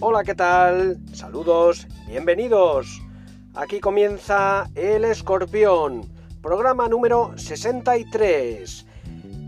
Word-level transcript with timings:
Hola, 0.00 0.22
¿qué 0.22 0.36
tal? 0.36 0.96
Saludos, 1.12 1.88
bienvenidos. 2.06 3.02
Aquí 3.52 3.80
comienza 3.80 4.70
El 4.76 5.04
Escorpión, 5.04 6.08
programa 6.40 6.86
número 6.86 7.32
63. 7.36 8.86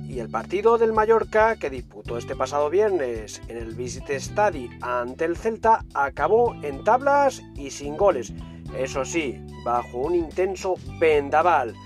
Y 0.08 0.18
el 0.18 0.28
partido 0.28 0.76
del 0.76 0.92
Mallorca, 0.92 1.54
que 1.54 1.70
disputó 1.70 2.18
este 2.18 2.34
pasado 2.34 2.68
viernes 2.68 3.40
en 3.46 3.58
el 3.58 3.76
Visit 3.76 4.10
Stadi 4.10 4.68
ante 4.80 5.24
el 5.24 5.36
Celta, 5.36 5.84
acabó 5.94 6.56
en 6.64 6.82
tablas 6.82 7.40
y 7.54 7.70
sin 7.70 7.96
goles. 7.96 8.32
Eso 8.76 9.04
sí, 9.04 9.40
bajo 9.64 9.98
un 9.98 10.16
intenso 10.16 10.74
vendaval, 10.98 11.76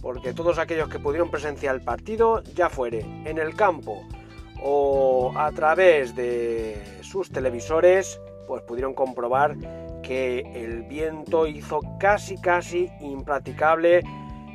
porque 0.00 0.32
todos 0.32 0.58
aquellos 0.58 0.88
que 0.88 0.98
pudieron 0.98 1.30
presenciar 1.30 1.74
el 1.74 1.82
partido, 1.82 2.42
ya 2.54 2.70
fuere 2.70 3.00
en 3.26 3.36
el 3.36 3.54
campo 3.54 4.02
o 4.62 5.30
a 5.36 5.52
través 5.52 6.16
de 6.16 6.93
sus 7.14 7.30
televisores, 7.30 8.20
pues 8.48 8.64
pudieron 8.64 8.92
comprobar 8.92 9.54
que 10.02 10.40
el 10.52 10.82
viento 10.82 11.46
hizo 11.46 11.78
casi 12.00 12.36
casi 12.40 12.90
impracticable 13.00 14.02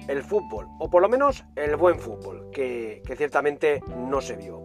el 0.10 0.24
fútbol, 0.24 0.68
o 0.78 0.90
por 0.90 1.02
lo 1.02 1.08
menos 1.08 1.46
el 1.56 1.78
buen 1.78 1.98
fútbol, 2.00 2.50
que, 2.52 3.02
ciertamente 3.16 3.82
no 3.96 4.20
se 4.20 4.36
vio. 4.36 4.62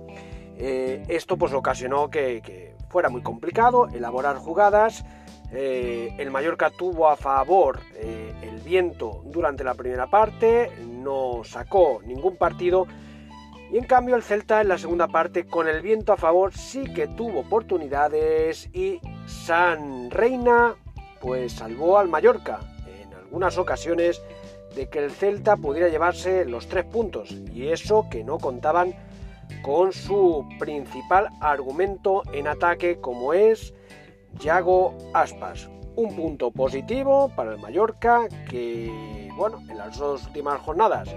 Eh, 0.56 1.04
esto 1.06 1.36
pues 1.36 1.52
ocasionó 1.52 2.10
que, 2.10 2.74
fuera 2.88 3.10
muy 3.10 3.22
complicado 3.22 3.86
elaborar 3.86 4.38
jugadas. 4.38 5.04
Eh, 5.52 6.16
el 6.18 6.32
Mallorca 6.32 6.70
tuvo 6.70 7.08
a 7.08 7.14
favor 7.16 7.78
eh, 7.94 8.34
el 8.42 8.58
viento 8.58 9.22
durante 9.26 9.62
la 9.62 9.74
primera 9.74 10.08
parte, 10.08 10.72
no 10.84 11.42
sacó 11.44 12.00
ningún 12.04 12.36
partido 12.36 12.88
y 13.72 13.78
en 13.78 13.84
cambio 13.84 14.16
el 14.16 14.22
Celta 14.22 14.60
en 14.60 14.68
la 14.68 14.78
segunda 14.78 15.08
parte 15.08 15.46
con 15.46 15.68
el 15.68 15.82
viento 15.82 16.12
a 16.12 16.16
favor 16.16 16.52
sí 16.52 16.84
que 16.92 17.06
tuvo 17.06 17.40
oportunidades 17.40 18.68
y 18.72 19.00
San 19.26 20.10
Reina 20.10 20.74
pues 21.20 21.52
salvó 21.52 21.98
al 21.98 22.08
Mallorca 22.08 22.60
en 22.86 23.12
algunas 23.14 23.58
ocasiones 23.58 24.22
de 24.76 24.88
que 24.88 24.98
el 24.98 25.10
Celta 25.10 25.56
pudiera 25.56 25.88
llevarse 25.88 26.44
los 26.44 26.68
tres 26.68 26.84
puntos 26.84 27.30
y 27.52 27.68
eso 27.68 28.06
que 28.10 28.24
no 28.24 28.38
contaban 28.38 28.94
con 29.62 29.92
su 29.92 30.46
principal 30.58 31.28
argumento 31.40 32.22
en 32.32 32.48
ataque 32.48 33.00
como 33.00 33.32
es 33.32 33.72
Yago 34.40 34.94
Aspas. 35.14 35.68
Un 35.96 36.14
punto 36.16 36.50
positivo 36.50 37.30
para 37.36 37.52
el 37.52 37.60
Mallorca 37.60 38.26
que, 38.50 39.30
bueno, 39.36 39.62
en 39.70 39.78
las 39.78 39.96
dos 39.96 40.26
últimas 40.26 40.60
jornadas, 40.60 41.08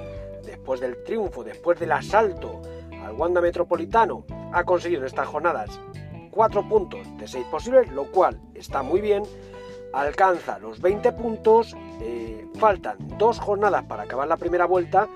después 0.48 0.80
del 0.80 1.04
triunfo, 1.04 1.44
después 1.44 1.80
del 1.80 1.92
asalto 1.92 2.62
al 3.04 3.14
Wanda 3.14 3.42
Metropolitano, 3.42 4.26
ha 4.52 4.64
conseguido 4.64 5.02
en 5.02 5.08
estas 5.08 5.28
jornadas 5.28 5.80
cuatro 6.32 6.68
puntos 6.68 7.06
de 7.18 7.28
seis 7.28 7.46
posibles, 7.52 7.92
lo 7.92 8.06
cual 8.06 8.40
está 8.56 8.82
muy 8.82 9.02
bien. 9.02 9.24
Alcanza 9.94 10.60
los 10.60 10.82
20 10.82 11.12
puntos, 11.14 11.76
eh, 12.02 12.46
faltan 12.56 12.98
dos 13.18 13.40
jornadas 13.40 13.84
para 13.86 14.04
acabar 14.04 14.28
la 14.28 14.38
primera 14.38 14.66
vuelta 14.66 15.08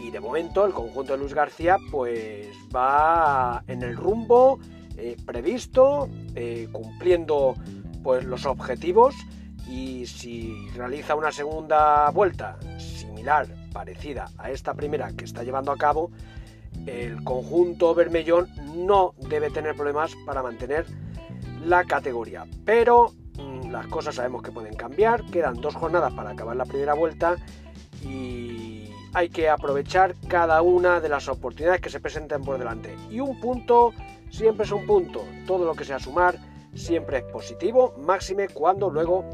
y 0.00 0.10
de 0.10 0.20
momento 0.20 0.64
el 0.64 0.72
conjunto 0.72 1.12
de 1.12 1.18
Luis 1.18 1.34
García 1.34 1.76
pues 1.90 2.48
va 2.74 3.62
en 3.66 3.82
el 3.82 3.96
rumbo 3.96 4.58
eh, 4.96 5.16
previsto, 5.26 6.08
eh, 6.34 6.68
cumpliendo 6.72 7.54
pues 8.02 8.24
los 8.24 8.46
objetivos 8.46 9.14
y 9.68 10.06
si 10.06 10.68
realiza 10.74 11.14
una 11.14 11.30
segunda 11.30 12.08
vuelta 12.10 12.58
similar, 12.78 13.46
parecida 13.78 14.28
a 14.38 14.50
esta 14.50 14.74
primera 14.74 15.12
que 15.16 15.24
está 15.24 15.44
llevando 15.44 15.70
a 15.70 15.76
cabo, 15.76 16.10
el 16.86 17.22
conjunto 17.22 17.94
Bermellón 17.94 18.48
no 18.74 19.14
debe 19.30 19.50
tener 19.50 19.76
problemas 19.76 20.16
para 20.26 20.42
mantener 20.42 20.84
la 21.64 21.84
categoría. 21.84 22.44
Pero 22.64 23.12
las 23.70 23.86
cosas 23.86 24.16
sabemos 24.16 24.42
que 24.42 24.50
pueden 24.50 24.74
cambiar, 24.74 25.24
quedan 25.26 25.60
dos 25.60 25.76
jornadas 25.76 26.12
para 26.12 26.30
acabar 26.30 26.56
la 26.56 26.64
primera 26.64 26.94
vuelta 26.94 27.36
y 28.02 28.90
hay 29.14 29.28
que 29.28 29.48
aprovechar 29.48 30.16
cada 30.26 30.60
una 30.60 31.00
de 31.00 31.08
las 31.08 31.28
oportunidades 31.28 31.80
que 31.80 31.90
se 31.90 32.00
presenten 32.00 32.42
por 32.42 32.58
delante. 32.58 32.96
Y 33.08 33.20
un 33.20 33.38
punto 33.38 33.92
siempre 34.28 34.64
es 34.64 34.72
un 34.72 34.86
punto, 34.86 35.24
todo 35.46 35.64
lo 35.64 35.74
que 35.74 35.84
sea 35.84 36.00
sumar 36.00 36.36
siempre 36.74 37.18
es 37.18 37.24
positivo, 37.26 37.94
máxime 37.96 38.48
cuando 38.48 38.90
luego 38.90 39.24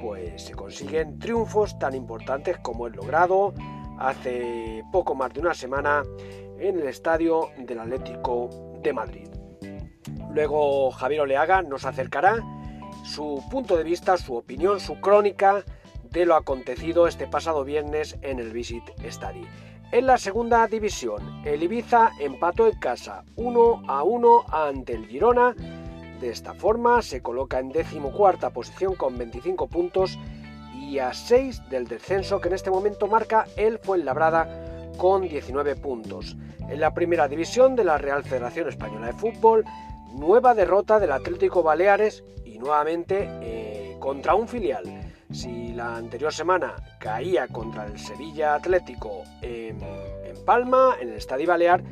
pues 0.00 0.44
se 0.44 0.54
consiguen 0.54 1.18
triunfos 1.18 1.78
tan 1.78 1.94
importantes 1.94 2.58
como 2.58 2.86
el 2.86 2.94
logrado 2.94 3.52
hace 4.00 4.82
poco 4.90 5.14
más 5.14 5.32
de 5.32 5.40
una 5.40 5.54
semana 5.54 6.02
en 6.58 6.80
el 6.80 6.88
estadio 6.88 7.50
del 7.58 7.78
Atlético 7.78 8.50
de 8.82 8.92
Madrid. 8.92 9.28
Luego 10.34 10.90
Javier 10.90 11.22
Oleaga 11.22 11.62
nos 11.62 11.84
acercará 11.84 12.38
su 13.04 13.42
punto 13.50 13.76
de 13.76 13.84
vista, 13.84 14.16
su 14.16 14.34
opinión, 14.34 14.80
su 14.80 15.00
crónica 15.00 15.64
de 16.10 16.26
lo 16.26 16.34
acontecido 16.34 17.06
este 17.06 17.26
pasado 17.26 17.64
viernes 17.64 18.16
en 18.22 18.38
el 18.38 18.52
Visit 18.52 18.84
Study. 19.08 19.46
En 19.92 20.06
la 20.06 20.18
segunda 20.18 20.66
división, 20.66 21.42
el 21.44 21.62
Ibiza 21.62 22.12
empató 22.20 22.68
en 22.68 22.78
casa 22.78 23.24
1 23.36 23.82
a 23.88 24.02
1 24.04 24.44
ante 24.48 24.94
el 24.94 25.06
Girona. 25.06 25.54
De 26.20 26.30
esta 26.30 26.54
forma 26.54 27.02
se 27.02 27.22
coloca 27.22 27.58
en 27.58 27.70
decimocuarta 27.70 28.50
posición 28.50 28.94
con 28.94 29.18
25 29.18 29.66
puntos 29.66 30.16
y 30.90 30.98
a 30.98 31.14
6 31.14 31.70
del 31.70 31.86
descenso 31.86 32.40
que 32.40 32.48
en 32.48 32.54
este 32.54 32.70
momento 32.70 33.06
marca 33.06 33.46
el 33.56 33.78
Fuenlabrada 33.78 34.90
con 34.98 35.22
19 35.22 35.76
puntos. 35.76 36.36
En 36.68 36.80
la 36.80 36.92
primera 36.92 37.28
división 37.28 37.76
de 37.76 37.84
la 37.84 37.96
Real 37.96 38.24
Federación 38.24 38.68
Española 38.68 39.06
de 39.06 39.12
Fútbol, 39.12 39.64
nueva 40.12 40.54
derrota 40.54 40.98
del 40.98 41.12
Atlético 41.12 41.62
Baleares 41.62 42.24
nuevamente 42.60 43.28
eh, 43.42 43.96
contra 43.98 44.34
un 44.34 44.46
filial. 44.46 44.84
Si 45.32 45.72
la 45.72 45.96
anterior 45.96 46.32
semana 46.32 46.74
caía 46.98 47.48
contra 47.48 47.86
el 47.86 47.98
Sevilla 47.98 48.54
Atlético 48.54 49.22
en, 49.42 49.78
Palma, 50.44 50.96
en 51.00 51.10
el 51.10 51.14
Estadio 51.16 51.46
Balear, 51.46 51.82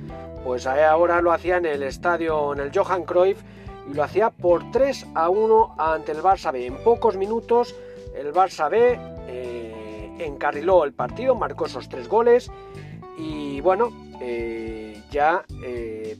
pues 0.45 0.67
ahora 0.67 1.21
lo 1.21 1.33
hacía 1.33 1.59
en 1.59 1.67
el 1.67 1.83
estadio, 1.83 2.53
en 2.53 2.61
el 2.61 2.71
Johan 2.77 3.05
Cruyff, 3.05 3.43
y 3.91 3.95
lo 3.95 4.03
hacía 4.03 4.31
por 4.31 4.71
3 4.71 5.07
a 5.15 5.29
1 5.29 5.75
ante 5.79 6.13
el 6.13 6.19
Barça. 6.19 6.55
En 6.55 6.77
pocos 6.83 7.17
minutos 7.17 7.75
el 8.19 8.33
Barça 8.33 8.69
B 8.69 8.99
eh, 9.29 10.17
encarriló 10.19 10.85
el 10.85 10.93
partido, 10.93 11.35
marcó 11.35 11.67
esos 11.67 11.89
tres 11.89 12.09
goles 12.09 12.51
y 13.17 13.61
bueno, 13.61 13.91
eh, 14.21 15.01
ya 15.11 15.45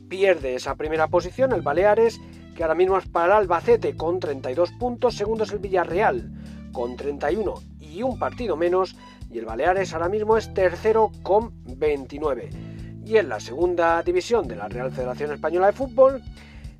pierde 0.07 0.55
esa 0.55 0.75
primera 0.75 1.07
posición 1.07 1.51
el 1.51 1.61
Baleares 1.61 2.19
que 2.55 2.63
ahora 2.63 2.75
mismo 2.75 2.97
es 2.97 3.07
para 3.07 3.37
Albacete 3.37 3.95
con 3.95 4.19
32 4.19 4.71
puntos, 4.73 5.15
segundo 5.15 5.43
es 5.43 5.51
el 5.51 5.59
Villarreal 5.59 6.31
con 6.73 6.95
31 6.95 7.53
y 7.79 8.03
un 8.03 8.19
partido 8.19 8.55
menos, 8.55 8.95
y 9.31 9.39
el 9.39 9.45
Baleares 9.45 9.93
ahora 9.93 10.09
mismo 10.09 10.37
es 10.37 10.53
tercero 10.53 11.11
con 11.23 11.51
29. 11.65 12.49
Y 13.05 13.17
en 13.17 13.29
la 13.29 13.39
segunda 13.39 14.01
división 14.03 14.47
de 14.47 14.55
la 14.55 14.67
Real 14.67 14.91
Federación 14.91 15.31
Española 15.31 15.67
de 15.67 15.73
Fútbol, 15.73 16.21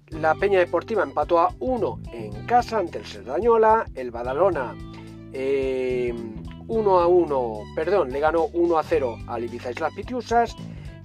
la 0.10 0.36
Peña 0.36 0.60
Deportiva 0.60 1.04
empató 1.04 1.40
a 1.40 1.54
1 1.60 2.00
en 2.14 2.46
casa 2.46 2.80
ante 2.80 3.00
el 3.00 3.06
Serdañola, 3.06 3.86
el 3.96 4.12
Badalona 4.12 4.76
1 5.32 5.34
eh, 5.34 6.14
a 6.78 7.08
1, 7.08 7.60
perdón, 7.76 8.12
le 8.12 8.20
ganó 8.20 8.46
1 8.54 8.78
a 8.78 8.84
0 8.84 9.18
al 9.28 9.44
Ibiza 9.44 9.72
Islas 9.72 9.94
Pitiusas, 9.94 10.56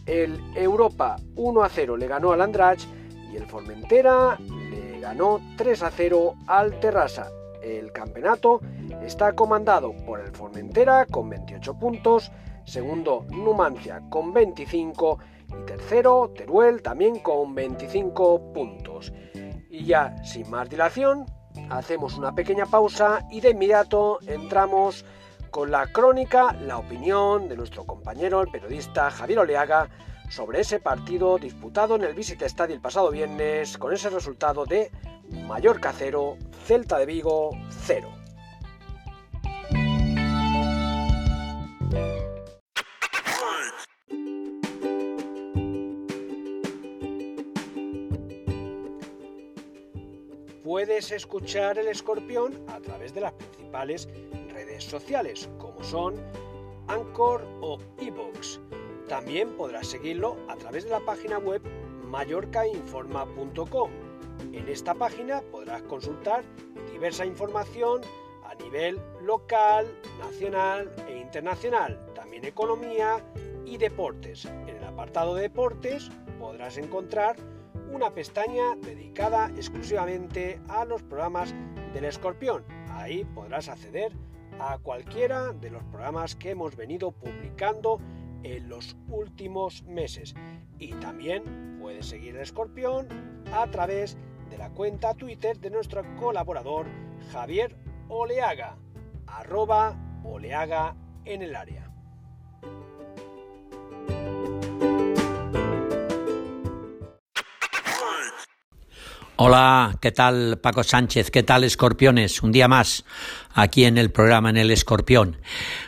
el 0.07 0.41
Europa 0.55 1.17
1 1.37 1.63
a 1.63 1.69
0 1.69 1.97
le 1.97 2.07
ganó 2.07 2.33
al 2.33 2.41
Andrach 2.41 2.81
y 3.33 3.37
el 3.37 3.47
Formentera 3.47 4.39
ganó 5.05 5.39
3 5.59 5.83
a 5.83 5.91
0 5.91 6.35
al 6.47 6.81
Terrassa. 6.81 7.31
El 7.63 7.93
campeonato 7.93 8.61
está 9.03 9.35
comandado 9.35 9.93
por 10.07 10.19
el 10.19 10.33
Formentera 10.33 11.05
con 11.05 11.29
28 11.29 11.79
puntos, 11.79 12.33
segundo 12.65 13.27
Numancia 13.29 14.01
con 14.09 14.33
25 14.33 15.19
y 15.51 15.67
tercero 15.67 16.33
Teruel 16.35 16.81
también 16.81 17.19
con 17.19 17.55
25 17.55 18.55
puntos. 18.55 19.13
Y 19.69 19.85
ya 19.85 20.17
sin 20.25 20.49
más 20.49 20.71
dilación, 20.71 21.27
hacemos 21.71 22.17
una 22.17 22.35
pequeña 22.35 22.67
pausa 22.67 23.27
y 23.31 23.41
de 23.41 23.51
inmediato 23.51 24.19
entramos 24.27 25.05
con 25.51 25.71
la 25.71 25.87
crónica, 25.87 26.53
la 26.53 26.79
opinión 26.79 27.49
de 27.49 27.57
nuestro 27.57 27.85
compañero, 27.85 28.43
el 28.43 28.51
periodista 28.51 29.11
Javier 29.11 29.39
Oleaga, 29.41 29.89
sobre 30.31 30.61
ese 30.61 30.81
partido 30.81 31.39
disputado 31.39 31.97
en 31.97 32.03
el 32.03 32.15
Visit 32.15 32.43
Stadium 32.43 32.77
el 32.77 32.83
pasado 32.83 33.11
viernes 33.11 33.79
con 33.79 33.93
ese 33.93 34.11
resultado 34.11 34.65
de 34.65 34.91
Mallorca 35.47 35.93
0, 35.97 36.37
Celta 36.67 36.99
de 36.99 37.07
Vigo 37.07 37.51
0. 37.87 38.14
Puedes 50.75 51.13
escuchar 51.13 51.79
el 51.79 51.87
escorpión 51.87 52.53
a 52.67 52.81
través 52.81 53.15
de 53.15 53.21
las 53.21 53.33
principales 53.35 54.09
redes 54.49 54.83
sociales 54.83 55.49
como 55.57 55.85
son 55.85 56.17
Anchor 56.89 57.47
o 57.61 57.79
Evox 58.01 58.59
también 59.07 59.57
podrás 59.57 59.87
seguirlo 59.87 60.37
a 60.49 60.57
través 60.57 60.83
de 60.83 60.91
la 60.91 60.99
página 60.99 61.39
web 61.39 61.63
mallorcainforma.com. 62.07 63.91
En 64.53 64.69
esta 64.69 64.95
página 64.95 65.43
podrás 65.43 65.83
consultar 65.83 66.43
diversa 66.91 67.25
información 67.25 68.01
a 68.45 68.57
nivel 68.57 69.01
local, 69.23 69.87
nacional 70.19 70.93
e 71.07 71.19
internacional, 71.19 72.05
también 72.17 72.45
economía 72.45 73.25
y 73.65 73.77
deportes. 73.77 74.45
En 74.47 74.71
el 74.71 74.83
apartado 74.83 75.37
de 75.37 75.43
deportes 75.43 76.11
podrás 76.41 76.79
encontrar 76.79 77.37
una 77.95 78.13
pestaña 78.13 78.75
dedicada 78.83 79.51
exclusivamente 79.57 80.61
a 80.69 80.85
los 80.85 81.03
programas 81.05 81.55
del 81.93 82.05
escorpión. 82.07 82.65
Ahí 82.91 83.25
podrás 83.25 83.69
acceder 83.69 84.13
a 84.59 84.79
cualquiera 84.79 85.53
de 85.53 85.71
los 85.71 85.85
programas 85.85 86.35
que 86.35 86.51
hemos 86.51 86.75
venido 86.75 87.13
publicando 87.13 88.01
en 88.43 88.69
los 88.69 88.97
últimos 89.09 89.85
meses. 89.85 90.35
Y 90.79 90.93
también 90.95 91.79
puedes 91.81 92.07
seguir 92.07 92.35
el 92.35 92.43
escorpión 92.43 93.07
a 93.53 93.71
través 93.71 94.19
de 94.51 94.59
la 94.59 94.71
cuenta 94.71 95.15
Twitter 95.15 95.61
de 95.61 95.71
nuestro 95.71 96.03
colaborador 96.17 96.87
Javier 97.31 97.77
Oleaga, 98.09 98.77
arroba 99.29 99.97
Oleaga 100.25 100.97
en 101.25 101.43
el 101.43 101.55
área. 101.55 101.94
Hola, 109.37 109.99
¿qué 110.01 110.13
tal 110.13 110.61
Paco 110.63 110.85
Sánchez? 110.85 111.33
¿Qué 111.33 111.43
tal 111.43 111.65
Escorpiones? 111.65 112.41
Un 112.45 112.53
día 112.53 112.69
más 112.69 113.05
aquí 113.53 113.85
en 113.85 113.99
el 113.99 114.13
programa 114.13 114.49
en 114.49 114.57
el 114.57 114.71
Escorpión. 114.71 115.39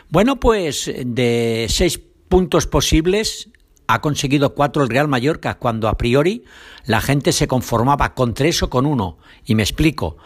Bueno, 0.09 0.37
pues 0.37 0.91
de 0.93 1.67
seis 1.69 1.97
puntos 2.27 2.67
posibles 2.67 3.49
ha 3.87 4.01
conseguido 4.01 4.53
cuatro 4.53 4.83
el 4.83 4.89
Real 4.89 5.07
Mallorca 5.07 5.59
cuando 5.59 5.87
a 5.87 5.95
priori 5.95 6.43
la 6.83 6.99
gente 6.99 7.31
se 7.31 7.47
conformaba 7.47 8.15
con 8.15 8.33
tres 8.33 8.61
o 8.63 8.69
con 8.69 8.85
uno. 8.85 9.17
Y 9.45 9.55
me 9.55 9.63
explico. 9.63 10.17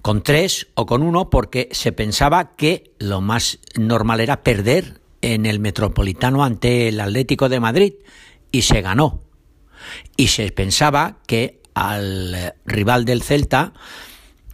Con 0.00 0.22
tres 0.22 0.68
o 0.74 0.86
con 0.86 1.02
uno 1.02 1.30
porque 1.30 1.68
se 1.72 1.90
pensaba 1.90 2.54
que 2.54 2.92
lo 3.00 3.20
más 3.20 3.58
normal 3.74 4.20
era 4.20 4.44
perder 4.44 5.00
en 5.20 5.46
el 5.46 5.58
Metropolitano 5.58 6.44
ante 6.44 6.86
el 6.86 7.00
Atlético 7.00 7.48
de 7.48 7.58
Madrid 7.58 7.94
y 8.52 8.62
se 8.62 8.82
ganó. 8.82 9.24
Y 10.16 10.28
se 10.28 10.52
pensaba 10.52 11.18
que 11.26 11.65
al 11.76 12.54
rival 12.64 13.04
del 13.04 13.22
Celta 13.22 13.74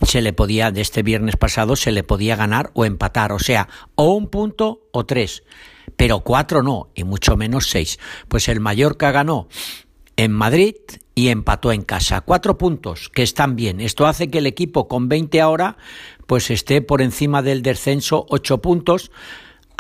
se 0.02 0.22
le 0.22 0.32
podía, 0.32 0.72
de 0.72 0.80
este 0.80 1.04
viernes 1.04 1.36
pasado, 1.36 1.76
se 1.76 1.92
le 1.92 2.02
podía 2.02 2.34
ganar 2.34 2.72
o 2.74 2.84
empatar, 2.84 3.30
o 3.30 3.38
sea, 3.38 3.68
o 3.94 4.12
un 4.14 4.26
punto 4.28 4.88
o 4.90 5.06
tres, 5.06 5.44
pero 5.96 6.20
cuatro 6.20 6.64
no, 6.64 6.90
y 6.96 7.04
mucho 7.04 7.36
menos 7.36 7.68
seis. 7.70 8.00
Pues 8.26 8.48
el 8.48 8.58
Mallorca 8.58 9.12
ganó 9.12 9.46
en 10.16 10.32
Madrid 10.32 10.74
y 11.14 11.28
empató 11.28 11.70
en 11.70 11.82
casa. 11.82 12.22
Cuatro 12.22 12.58
puntos 12.58 13.08
que 13.08 13.22
están 13.22 13.54
bien. 13.54 13.80
Esto 13.80 14.08
hace 14.08 14.28
que 14.28 14.38
el 14.38 14.46
equipo 14.46 14.88
con 14.88 15.08
20 15.08 15.40
ahora 15.40 15.76
pues 16.26 16.50
esté 16.50 16.82
por 16.82 17.02
encima 17.02 17.40
del 17.40 17.62
descenso 17.62 18.26
ocho 18.30 18.58
puntos 18.58 19.12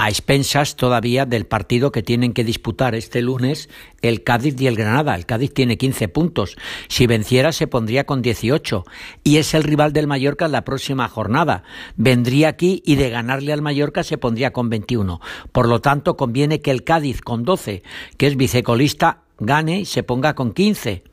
a 0.02 0.08
expensas 0.08 0.74
todavía 0.74 1.26
del 1.26 1.46
partido 1.46 1.92
que 1.92 2.02
tienen 2.02 2.32
que 2.32 2.42
disputar 2.42 2.96
este 2.96 3.22
lunes 3.22 3.68
el 4.00 4.24
Cádiz 4.24 4.60
y 4.60 4.66
el 4.66 4.74
Granada. 4.74 5.14
El 5.14 5.26
Cádiz 5.26 5.54
tiene 5.54 5.78
15 5.78 6.08
puntos. 6.08 6.56
Si 6.88 7.06
venciera 7.06 7.52
se 7.52 7.68
pondría 7.68 8.02
con 8.04 8.20
18 8.20 8.82
y 9.22 9.36
es 9.36 9.54
el 9.54 9.62
rival 9.62 9.92
del 9.92 10.08
Mallorca 10.08 10.46
en 10.46 10.52
la 10.52 10.64
próxima 10.64 11.06
jornada. 11.06 11.62
Vendría 11.94 12.48
aquí 12.48 12.82
y 12.84 12.96
de 12.96 13.10
ganarle 13.10 13.52
al 13.52 13.62
Mallorca 13.62 14.02
se 14.02 14.18
pondría 14.18 14.52
con 14.52 14.70
21. 14.70 15.20
Por 15.52 15.68
lo 15.68 15.80
tanto, 15.80 16.16
conviene 16.16 16.60
que 16.60 16.72
el 16.72 16.82
Cádiz 16.82 17.20
con 17.20 17.44
12, 17.44 17.84
que 18.16 18.26
es 18.26 18.36
vicecolista, 18.36 19.22
gane 19.38 19.82
y 19.82 19.84
se 19.84 20.02
ponga 20.02 20.34
con 20.34 20.52
15 20.52 21.04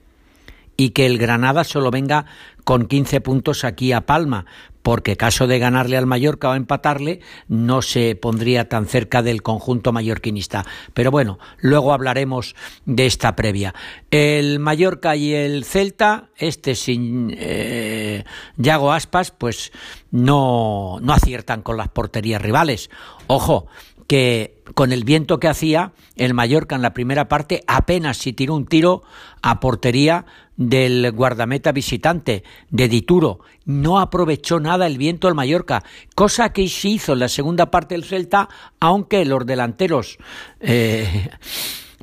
y 0.78 0.92
que 0.92 1.06
el 1.06 1.18
Granada 1.20 1.64
solo 1.64 1.92
venga 1.92 2.26
con 2.70 2.86
15 2.86 3.22
puntos 3.22 3.64
aquí 3.64 3.94
a 3.94 4.02
Palma, 4.02 4.46
porque 4.84 5.18
caso 5.18 5.48
de 5.48 5.58
ganarle 5.58 5.98
al 5.98 6.06
Mallorca 6.06 6.52
o 6.52 6.54
empatarle, 6.54 7.20
no 7.48 7.82
se 7.82 8.16
pondría 8.16 8.70
tan 8.70 8.86
cerca 8.86 9.24
del 9.24 9.42
conjunto 9.42 9.92
mallorquinista. 9.92 10.68
Pero 10.94 11.10
bueno, 11.10 11.40
luego 11.58 11.94
hablaremos 11.94 12.56
de 12.86 13.08
esta 13.08 13.36
previa. 13.36 13.74
El 14.12 14.60
Mallorca 14.60 15.16
y 15.16 15.34
el 15.34 15.66
Celta, 15.66 16.30
este 16.38 16.76
sin 16.76 17.36
eh, 17.36 18.24
Yago 18.58 18.94
Aspas, 18.94 19.32
pues 19.32 19.72
no, 20.12 21.00
no 21.02 21.14
aciertan 21.14 21.64
con 21.64 21.76
las 21.76 21.90
porterías 21.90 22.40
rivales. 22.40 22.92
Ojo, 23.26 23.66
que 24.10 24.64
con 24.74 24.92
el 24.92 25.04
viento 25.04 25.40
que 25.40 25.48
hacía, 25.48 25.94
el 26.16 26.34
Mallorca 26.34 26.76
en 26.76 26.82
la 26.82 26.96
primera 26.96 27.30
parte 27.30 27.64
apenas 27.68 28.18
si 28.18 28.34
tiró 28.34 28.56
un 28.56 28.66
tiro 28.66 29.04
a 29.44 29.60
portería 29.60 30.26
del 30.58 31.12
guardameta 31.12 31.72
visitante, 31.72 32.44
de 32.72 32.88
Dituro. 32.90 33.40
No 33.66 34.00
aprovechó 34.00 34.60
nada 34.60 34.88
el 34.88 34.98
viento 34.98 35.28
del 35.28 35.36
Mallorca, 35.36 35.84
cosa 36.16 36.52
que 36.54 36.68
se 36.68 36.88
hizo 36.88 37.14
en 37.14 37.20
la 37.20 37.30
segunda 37.30 37.70
parte 37.70 37.94
del 37.94 38.04
Celta, 38.04 38.50
aunque 38.80 39.26
los 39.26 39.46
delanteros 39.46 40.18
eh, 40.60 41.30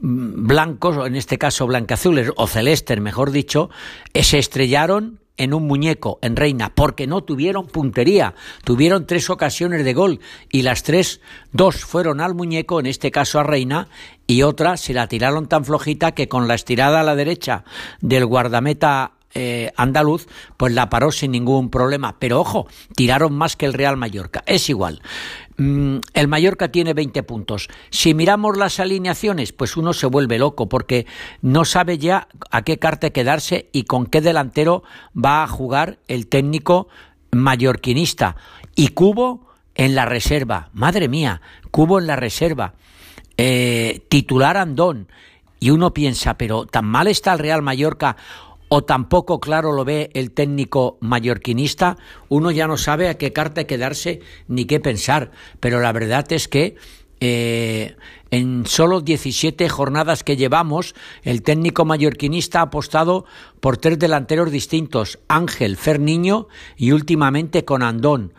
blancos, 0.00 1.08
en 1.08 1.16
este 1.16 1.38
caso 1.38 1.66
blancazules, 1.66 2.30
o 2.36 2.46
celestes, 2.46 3.00
mejor 3.00 3.32
dicho, 3.32 3.68
se 4.14 4.38
estrellaron 4.38 5.18
en 5.36 5.54
un 5.54 5.66
muñeco, 5.66 6.18
en 6.22 6.36
Reina, 6.36 6.74
porque 6.74 7.06
no 7.06 7.22
tuvieron 7.22 7.66
puntería. 7.66 8.34
Tuvieron 8.64 9.06
tres 9.06 9.30
ocasiones 9.30 9.84
de 9.84 9.94
gol 9.94 10.20
y 10.50 10.62
las 10.62 10.82
tres, 10.82 11.20
dos 11.52 11.84
fueron 11.84 12.20
al 12.20 12.34
muñeco, 12.34 12.80
en 12.80 12.86
este 12.86 13.10
caso 13.10 13.38
a 13.38 13.44
Reina, 13.44 13.88
y 14.26 14.42
otra 14.42 14.76
se 14.76 14.94
la 14.94 15.08
tiraron 15.08 15.48
tan 15.48 15.64
flojita 15.64 16.12
que 16.12 16.28
con 16.28 16.48
la 16.48 16.54
estirada 16.54 17.00
a 17.00 17.04
la 17.04 17.16
derecha 17.16 17.64
del 18.00 18.26
guardameta 18.26 19.15
eh, 19.34 19.72
andaluz, 19.76 20.26
pues 20.56 20.72
la 20.72 20.88
paró 20.88 21.12
sin 21.12 21.32
ningún 21.32 21.70
problema. 21.70 22.18
Pero 22.18 22.40
ojo, 22.40 22.66
tiraron 22.94 23.34
más 23.34 23.56
que 23.56 23.66
el 23.66 23.74
Real 23.74 23.96
Mallorca. 23.96 24.42
Es 24.46 24.68
igual. 24.70 25.02
Mm, 25.58 25.98
el 26.14 26.28
Mallorca 26.28 26.70
tiene 26.70 26.94
20 26.94 27.22
puntos. 27.22 27.68
Si 27.90 28.14
miramos 28.14 28.56
las 28.56 28.80
alineaciones, 28.80 29.52
pues 29.52 29.76
uno 29.76 29.92
se 29.92 30.06
vuelve 30.06 30.38
loco 30.38 30.68
porque 30.68 31.06
no 31.42 31.64
sabe 31.64 31.98
ya 31.98 32.28
a 32.50 32.62
qué 32.62 32.78
carta 32.78 33.10
quedarse 33.10 33.68
y 33.72 33.84
con 33.84 34.06
qué 34.06 34.20
delantero 34.20 34.82
va 35.16 35.42
a 35.42 35.48
jugar 35.48 35.98
el 36.08 36.28
técnico 36.28 36.88
mallorquinista. 37.30 38.36
Y 38.74 38.88
Cubo 38.88 39.46
en 39.74 39.94
la 39.94 40.04
reserva. 40.04 40.70
Madre 40.72 41.08
mía, 41.08 41.40
Cubo 41.70 41.98
en 41.98 42.06
la 42.06 42.16
reserva. 42.16 42.74
Eh, 43.36 44.04
titular 44.08 44.56
Andón. 44.56 45.08
Y 45.58 45.70
uno 45.70 45.94
piensa, 45.94 46.36
pero 46.36 46.66
tan 46.66 46.84
mal 46.84 47.06
está 47.06 47.32
el 47.32 47.38
Real 47.38 47.62
Mallorca 47.62 48.16
o 48.68 48.84
tampoco 48.84 49.40
claro 49.40 49.72
lo 49.72 49.84
ve 49.84 50.10
el 50.14 50.32
técnico 50.32 50.98
mallorquinista, 51.00 51.96
uno 52.28 52.50
ya 52.50 52.66
no 52.66 52.76
sabe 52.76 53.08
a 53.08 53.18
qué 53.18 53.32
carta 53.32 53.64
quedarse 53.64 54.20
ni 54.48 54.64
qué 54.64 54.80
pensar. 54.80 55.30
Pero 55.60 55.80
la 55.80 55.92
verdad 55.92 56.30
es 56.32 56.48
que 56.48 56.76
eh, 57.20 57.96
en 58.30 58.66
solo 58.66 59.00
17 59.00 59.68
jornadas 59.68 60.24
que 60.24 60.36
llevamos, 60.36 60.94
el 61.22 61.42
técnico 61.42 61.84
mallorquinista 61.84 62.60
ha 62.60 62.64
apostado 62.64 63.24
por 63.60 63.78
tres 63.78 63.98
delanteros 63.98 64.50
distintos, 64.50 65.18
Ángel, 65.28 65.76
Ferniño 65.76 66.48
y 66.76 66.92
últimamente 66.92 67.64
con 67.64 67.82
Andón. 67.82 68.34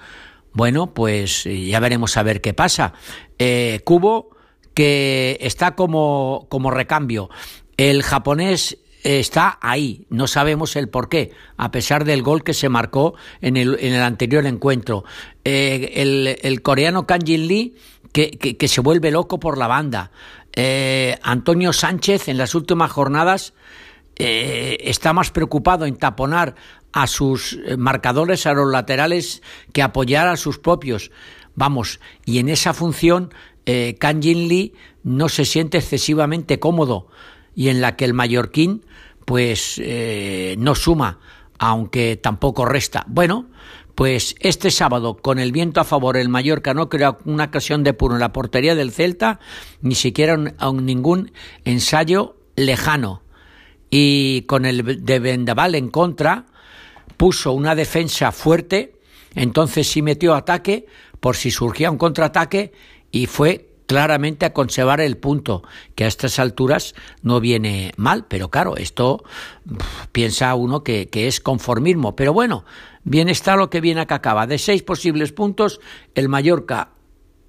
Bueno, 0.52 0.94
pues 0.94 1.44
ya 1.46 1.80
veremos 1.80 2.18
a 2.18 2.24
ver 2.24 2.42
qué 2.42 2.54
pasa. 2.54 2.94
Eh, 3.40 3.80
Cubo, 3.84 4.32
que 4.74 5.38
está 5.42 5.76
como, 5.76 6.48
como 6.50 6.72
recambio. 6.72 7.30
El 7.78 8.04
japonés 8.04 8.78
está 9.08 9.58
ahí, 9.62 10.06
no 10.10 10.28
sabemos 10.28 10.76
el 10.76 10.90
por 10.90 11.10
qué, 11.10 11.32
a 11.56 11.72
pesar 11.72 12.06
del 12.06 12.22
gol 12.22 12.44
que 12.44 12.54
se 12.54 12.70
marcó 12.70 13.16
en 13.42 13.58
el, 13.58 13.78
en 13.80 13.94
el 13.94 14.02
anterior 14.02 14.46
encuentro. 14.46 15.04
Eh, 15.44 15.94
el, 15.96 16.38
el, 16.42 16.62
coreano 16.62 17.08
Kanjin 17.08 17.48
Lee, 17.48 17.76
que, 18.12 18.32
que, 18.32 18.68
se 18.68 18.82
vuelve 18.82 19.12
loco 19.12 19.40
por 19.40 19.58
la 19.58 19.68
banda. 19.68 20.12
Eh, 20.54 21.18
Antonio 21.22 21.72
Sánchez, 21.74 22.28
en 22.28 22.38
las 22.38 22.56
últimas 22.56 22.92
jornadas, 22.92 23.54
eh, 24.18 24.78
está 24.82 25.14
más 25.14 25.32
preocupado 25.32 25.86
en 25.86 25.96
taponar 25.96 26.56
a 26.92 27.08
sus 27.08 27.60
marcadores, 27.78 28.46
a 28.48 28.54
los 28.54 28.72
laterales, 28.72 29.42
que 29.72 29.84
apoyar 29.84 30.28
a 30.28 30.38
sus 30.38 30.58
propios. 30.58 31.12
Vamos, 31.56 32.00
y 32.26 32.40
en 32.40 32.50
esa 32.50 32.74
función, 32.74 33.32
eh, 33.66 33.98
Kanjin 34.00 34.48
Lee 34.48 34.74
no 35.04 35.28
se 35.28 35.44
siente 35.44 35.78
excesivamente 35.78 36.58
cómodo 36.58 37.08
y 37.54 37.68
en 37.68 37.82
la 37.82 37.98
que 37.98 38.06
el 38.06 38.14
mallorquín 38.14 38.86
pues 39.28 39.76
eh, 39.84 40.56
no 40.58 40.74
suma, 40.74 41.20
aunque 41.60 42.16
tampoco 42.16 42.64
resta. 42.64 43.04
Bueno, 43.10 43.48
pues 43.94 44.36
este 44.40 44.72
sábado, 44.72 45.18
con 45.18 45.38
el 45.38 45.52
viento 45.52 45.82
a 45.82 45.84
favor, 45.84 46.16
el 46.16 46.30
Mallorca 46.30 46.74
no 46.74 46.88
creó 46.88 47.18
una 47.26 47.44
ocasión 47.44 47.84
de 47.84 47.92
puro 47.92 48.14
en 48.14 48.22
la 48.22 48.32
portería 48.32 48.74
del 48.74 48.94
Celta, 48.94 49.42
ni 49.82 49.96
siquiera 49.96 50.36
un, 50.36 50.86
ningún 50.86 51.34
ensayo 51.66 52.38
lejano. 52.56 53.22
Y 53.90 54.44
con 54.44 54.64
el 54.64 55.04
de 55.04 55.20
Vendaval 55.20 55.76
en 55.76 55.90
contra, 55.90 56.46
puso 57.18 57.52
una 57.52 57.76
defensa 57.76 58.32
fuerte, 58.32 58.94
entonces 59.36 59.90
sí 59.90 60.02
metió 60.02 60.36
ataque 60.36 60.86
por 61.20 61.36
si 61.36 61.52
surgía 61.52 61.92
un 61.92 61.98
contraataque 61.98 62.72
y 63.12 63.26
fue 63.26 63.67
claramente 63.88 64.46
a 64.46 64.54
conservar 64.54 65.02
el 65.02 65.18
punto, 65.18 65.64
que 65.96 66.04
a 66.04 66.08
estas 66.08 66.38
alturas 66.38 66.94
no 67.24 67.40
viene 67.40 67.94
mal, 67.98 68.26
pero 68.28 68.50
claro, 68.50 68.76
esto 68.78 69.24
piensa 70.12 70.54
uno 70.54 70.84
que, 70.84 71.10
es 71.12 71.40
conformismo. 71.40 72.16
Pero 72.16 72.34
bueno, 72.34 72.66
bien 73.04 73.30
está 73.30 73.56
lo 73.56 73.70
que 73.70 73.82
viene 73.82 74.02
acá 74.02 74.16
acaba. 74.16 74.46
De 74.46 74.60
seis 74.60 74.84
posibles 74.84 75.32
puntos, 75.32 75.80
el 76.14 76.30
Mallorca 76.30 76.90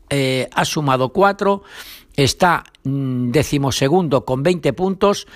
eh, 0.09 0.49
ha 0.55 0.65
sumado 0.65 1.13
cuatro, 1.13 1.65
está 2.17 2.65
mm, 2.85 3.31
decimosegundo 3.31 4.25
con 4.25 4.43
20 4.43 4.73
puntos, 4.73 5.27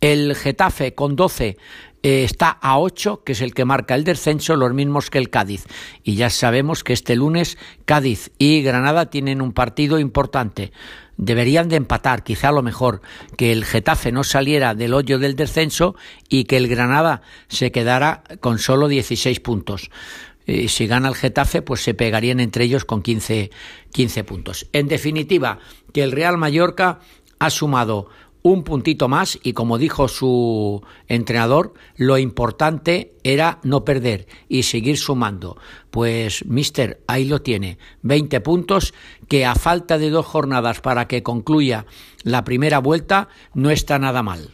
el 0.00 0.34
Getafe 0.36 0.94
con 0.94 1.16
12 1.16 1.58
eh, 2.02 2.24
está 2.24 2.50
a 2.50 2.78
8, 2.78 3.22
que 3.24 3.32
es 3.32 3.40
el 3.40 3.54
que 3.54 3.64
marca 3.64 3.94
el 3.94 4.04
descenso, 4.04 4.56
los 4.56 4.74
mismos 4.74 5.10
que 5.10 5.18
el 5.18 5.30
Cádiz. 5.30 5.66
Y 6.02 6.16
ya 6.16 6.30
sabemos 6.30 6.82
que 6.82 6.92
este 6.92 7.14
lunes 7.16 7.58
Cádiz 7.84 8.30
y 8.38 8.62
Granada 8.62 9.06
tienen 9.06 9.40
un 9.40 9.52
partido 9.52 9.98
importante. 9.98 10.72
Deberían 11.16 11.68
de 11.68 11.76
empatar, 11.76 12.24
quizá 12.24 12.50
lo 12.50 12.62
mejor, 12.62 13.02
que 13.36 13.52
el 13.52 13.64
Getafe 13.64 14.10
no 14.10 14.24
saliera 14.24 14.74
del 14.74 14.94
hoyo 14.94 15.18
del 15.18 15.36
descenso 15.36 15.94
y 16.28 16.44
que 16.44 16.56
el 16.56 16.68
Granada 16.68 17.22
se 17.48 17.70
quedara 17.70 18.24
con 18.40 18.58
solo 18.58 18.88
16 18.88 19.38
puntos. 19.40 19.90
Y 20.46 20.68
si 20.68 20.88
gana 20.88 21.08
el 21.08 21.14
Getafe, 21.14 21.62
pues 21.62 21.82
se 21.82 21.94
pegarían 21.94 22.40
entre 22.40 22.64
ellos 22.64 22.84
con 22.84 23.02
15, 23.02 23.50
15 23.92 24.24
puntos. 24.24 24.66
En 24.72 24.88
definitiva, 24.88 25.60
que 25.92 26.02
el 26.02 26.10
Real 26.10 26.36
Mallorca 26.36 26.98
ha 27.38 27.50
sumado 27.50 28.08
un 28.42 28.64
puntito 28.64 29.08
más 29.08 29.38
y 29.42 29.52
como 29.52 29.78
dijo 29.78 30.08
su 30.08 30.82
entrenador, 31.08 31.74
lo 31.96 32.18
importante 32.18 33.14
era 33.22 33.58
no 33.62 33.84
perder 33.84 34.26
y 34.48 34.64
seguir 34.64 34.98
sumando. 34.98 35.56
Pues, 35.90 36.44
mister, 36.46 37.00
ahí 37.06 37.24
lo 37.24 37.40
tiene, 37.42 37.78
20 38.02 38.40
puntos 38.40 38.94
que 39.28 39.46
a 39.46 39.54
falta 39.54 39.98
de 39.98 40.10
dos 40.10 40.26
jornadas 40.26 40.80
para 40.80 41.06
que 41.06 41.22
concluya 41.22 41.86
la 42.24 42.44
primera 42.44 42.78
vuelta 42.78 43.28
no 43.54 43.70
está 43.70 43.98
nada 43.98 44.22
mal. 44.22 44.50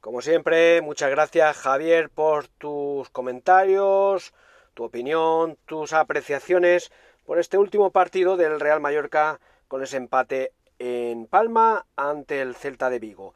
Como 0.00 0.20
siempre, 0.20 0.82
muchas 0.82 1.10
gracias 1.10 1.56
Javier 1.56 2.10
por 2.10 2.46
tus 2.46 3.08
comentarios, 3.08 4.34
tu 4.74 4.84
opinión, 4.84 5.56
tus 5.66 5.92
apreciaciones 5.92 6.92
por 7.24 7.38
este 7.38 7.56
último 7.56 7.90
partido 7.90 8.36
del 8.36 8.60
Real 8.60 8.80
Mallorca 8.80 9.40
con 9.74 9.82
ese 9.82 9.96
empate 9.96 10.52
en 10.78 11.26
Palma 11.26 11.84
ante 11.96 12.40
el 12.40 12.54
Celta 12.54 12.90
de 12.90 13.00
Vigo. 13.00 13.34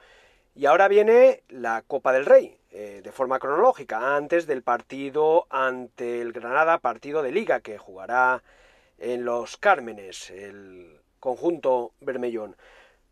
Y 0.54 0.66
ahora 0.66 0.86
viene 0.86 1.42
la 1.48 1.82
Copa 1.82 2.12
del 2.12 2.26
Rey, 2.26 2.56
eh, 2.70 3.00
de 3.02 3.10
forma 3.10 3.40
cronológica, 3.40 4.14
antes 4.14 4.46
del 4.46 4.62
partido 4.62 5.48
ante 5.50 6.20
el 6.20 6.32
Granada, 6.32 6.78
partido 6.78 7.24
de 7.24 7.32
liga 7.32 7.58
que 7.58 7.76
jugará 7.76 8.44
en 8.98 9.24
los 9.24 9.56
Cármenes, 9.56 10.30
el 10.30 11.00
conjunto 11.18 11.90
Bermellón. 11.98 12.54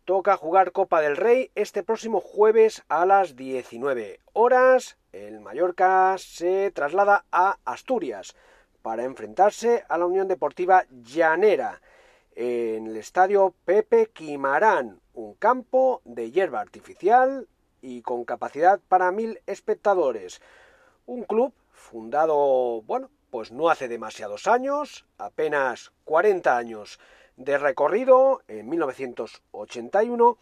Toca 0.05 0.37
jugar 0.37 0.71
Copa 0.71 1.01
del 1.01 1.17
Rey 1.17 1.51
este 1.53 1.83
próximo 1.83 2.21
jueves 2.21 2.85
a 2.87 3.05
las 3.05 3.35
19 3.35 4.21
horas. 4.31 4.95
El 5.11 5.41
Mallorca 5.41 6.15
se 6.17 6.71
traslada 6.71 7.25
a 7.33 7.57
Asturias 7.65 8.37
para 8.81 9.03
enfrentarse 9.03 9.83
a 9.89 9.97
la 9.97 10.05
Unión 10.05 10.29
Deportiva 10.29 10.85
Llanera 10.89 11.81
en 12.39 12.85
el 12.85 12.97
estadio 12.97 13.55
Pepe 13.65 14.11
Quimarán, 14.13 15.01
un 15.15 15.33
campo 15.33 16.01
de 16.05 16.29
hierba 16.29 16.61
artificial 16.61 17.47
y 17.81 18.03
con 18.03 18.25
capacidad 18.25 18.79
para 18.87 19.11
mil 19.11 19.41
espectadores. 19.47 20.39
Un 21.07 21.23
club 21.23 21.51
fundado, 21.71 22.83
bueno, 22.83 23.09
pues 23.31 23.51
no 23.51 23.69
hace 23.69 23.87
demasiados 23.87 24.45
años, 24.45 25.07
apenas 25.17 25.91
40 26.05 26.55
años 26.55 26.99
de 27.37 27.57
recorrido 27.57 28.43
en 28.47 28.69
1981 28.69 30.37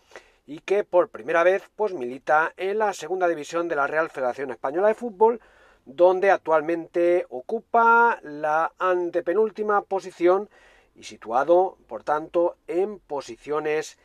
y 0.46 0.60
que 0.60 0.84
por 0.84 1.08
primera 1.08 1.44
vez 1.44 1.64
pues 1.78 1.94
milita 1.94 2.52
en 2.58 2.80
la 2.80 2.92
segunda 2.92 3.30
división 3.30 3.70
de 3.70 3.78
la 3.78 3.88
Real 3.88 4.10
Federación 4.10 4.52
Española 4.52 4.90
de 4.90 4.96
Fútbol, 4.96 5.40
donde 5.86 6.30
actualmente 6.30 7.26
ocupa 7.30 8.20
la 8.22 8.74
antepenúltima 8.80 9.82
posición 9.84 10.50
y 10.96 11.04
situado, 11.04 11.78
por 11.88 12.04
tanto, 12.04 12.58
en 12.68 13.00
posiciones 13.00 13.98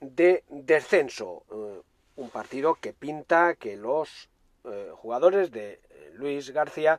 de 0.00 0.44
descenso. 0.48 1.44
Eh, 1.52 1.82
un 2.16 2.30
partido 2.30 2.74
que 2.74 2.92
pinta 2.92 3.54
que 3.54 3.76
los 3.76 4.28
eh, 4.64 4.90
jugadores 4.94 5.50
de 5.50 5.80
eh, 5.90 6.10
Luis 6.14 6.50
García 6.50 6.98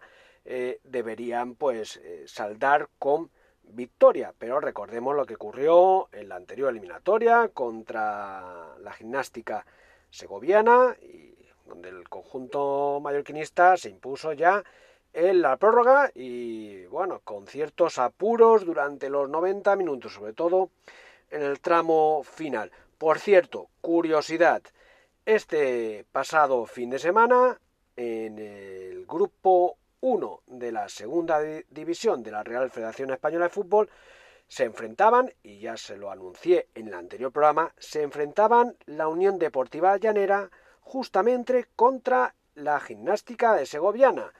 deberían 0.83 1.53
pues 1.53 2.01
saldar 2.25 2.89
con 2.97 3.29
victoria, 3.61 4.33
pero 4.39 4.59
recordemos 4.59 5.15
lo 5.15 5.27
que 5.27 5.35
ocurrió 5.35 6.09
en 6.11 6.29
la 6.29 6.35
anterior 6.35 6.71
eliminatoria 6.71 7.49
contra 7.49 8.75
la 8.79 8.91
gimnástica 8.93 9.67
segoviana 10.09 10.97
y 10.99 11.35
donde 11.67 11.89
el 11.89 12.09
conjunto 12.09 12.99
mallorquinista 13.03 13.77
se 13.77 13.89
impuso 13.89 14.33
ya 14.33 14.63
en 15.13 15.41
la 15.41 15.57
prórroga 15.57 16.11
y 16.13 16.85
bueno, 16.85 17.21
con 17.23 17.47
ciertos 17.47 17.97
apuros 17.99 18.65
durante 18.65 19.09
los 19.09 19.29
90 19.29 19.75
minutos, 19.75 20.13
sobre 20.13 20.33
todo 20.33 20.69
en 21.29 21.43
el 21.43 21.59
tramo 21.59 22.23
final. 22.23 22.71
Por 22.97 23.19
cierto, 23.19 23.69
curiosidad, 23.81 24.61
este 25.25 26.05
pasado 26.11 26.65
fin 26.65 26.89
de 26.89 26.99
semana 26.99 27.59
en 27.95 28.39
el 28.39 29.05
grupo 29.05 29.77
1 30.01 30.41
de 30.47 30.71
la 30.71 30.89
segunda 30.89 31.39
división 31.69 32.23
de 32.23 32.31
la 32.31 32.43
Real 32.43 32.69
Federación 32.69 33.11
Española 33.11 33.45
de 33.45 33.49
Fútbol 33.49 33.89
se 34.47 34.65
enfrentaban, 34.65 35.31
y 35.43 35.59
ya 35.59 35.77
se 35.77 35.95
lo 35.95 36.11
anuncié 36.11 36.67
en 36.75 36.89
el 36.89 36.93
anterior 36.93 37.31
programa, 37.31 37.73
se 37.77 38.01
enfrentaban 38.01 38.75
la 38.85 39.07
Unión 39.07 39.39
Deportiva 39.39 39.95
Llanera 39.95 40.49
justamente 40.81 41.67
contra 41.75 42.35
la 42.55 42.81
gimnástica 42.81 43.55
de 43.55 43.65
Segoviana 43.65 44.33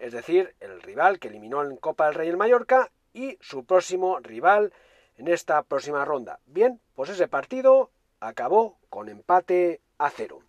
es 0.00 0.12
decir, 0.12 0.54
el 0.60 0.80
rival 0.82 1.18
que 1.18 1.28
eliminó 1.28 1.62
en 1.62 1.76
Copa 1.76 2.06
del 2.06 2.14
Rey 2.14 2.28
el 2.28 2.36
Mallorca 2.36 2.90
y 3.12 3.36
su 3.40 3.64
próximo 3.64 4.18
rival 4.20 4.72
en 5.16 5.28
esta 5.28 5.62
próxima 5.62 6.04
ronda. 6.04 6.40
Bien, 6.46 6.80
pues 6.94 7.10
ese 7.10 7.28
partido 7.28 7.90
acabó 8.18 8.78
con 8.88 9.08
empate 9.08 9.82
a 9.98 10.10
cero. 10.10 10.40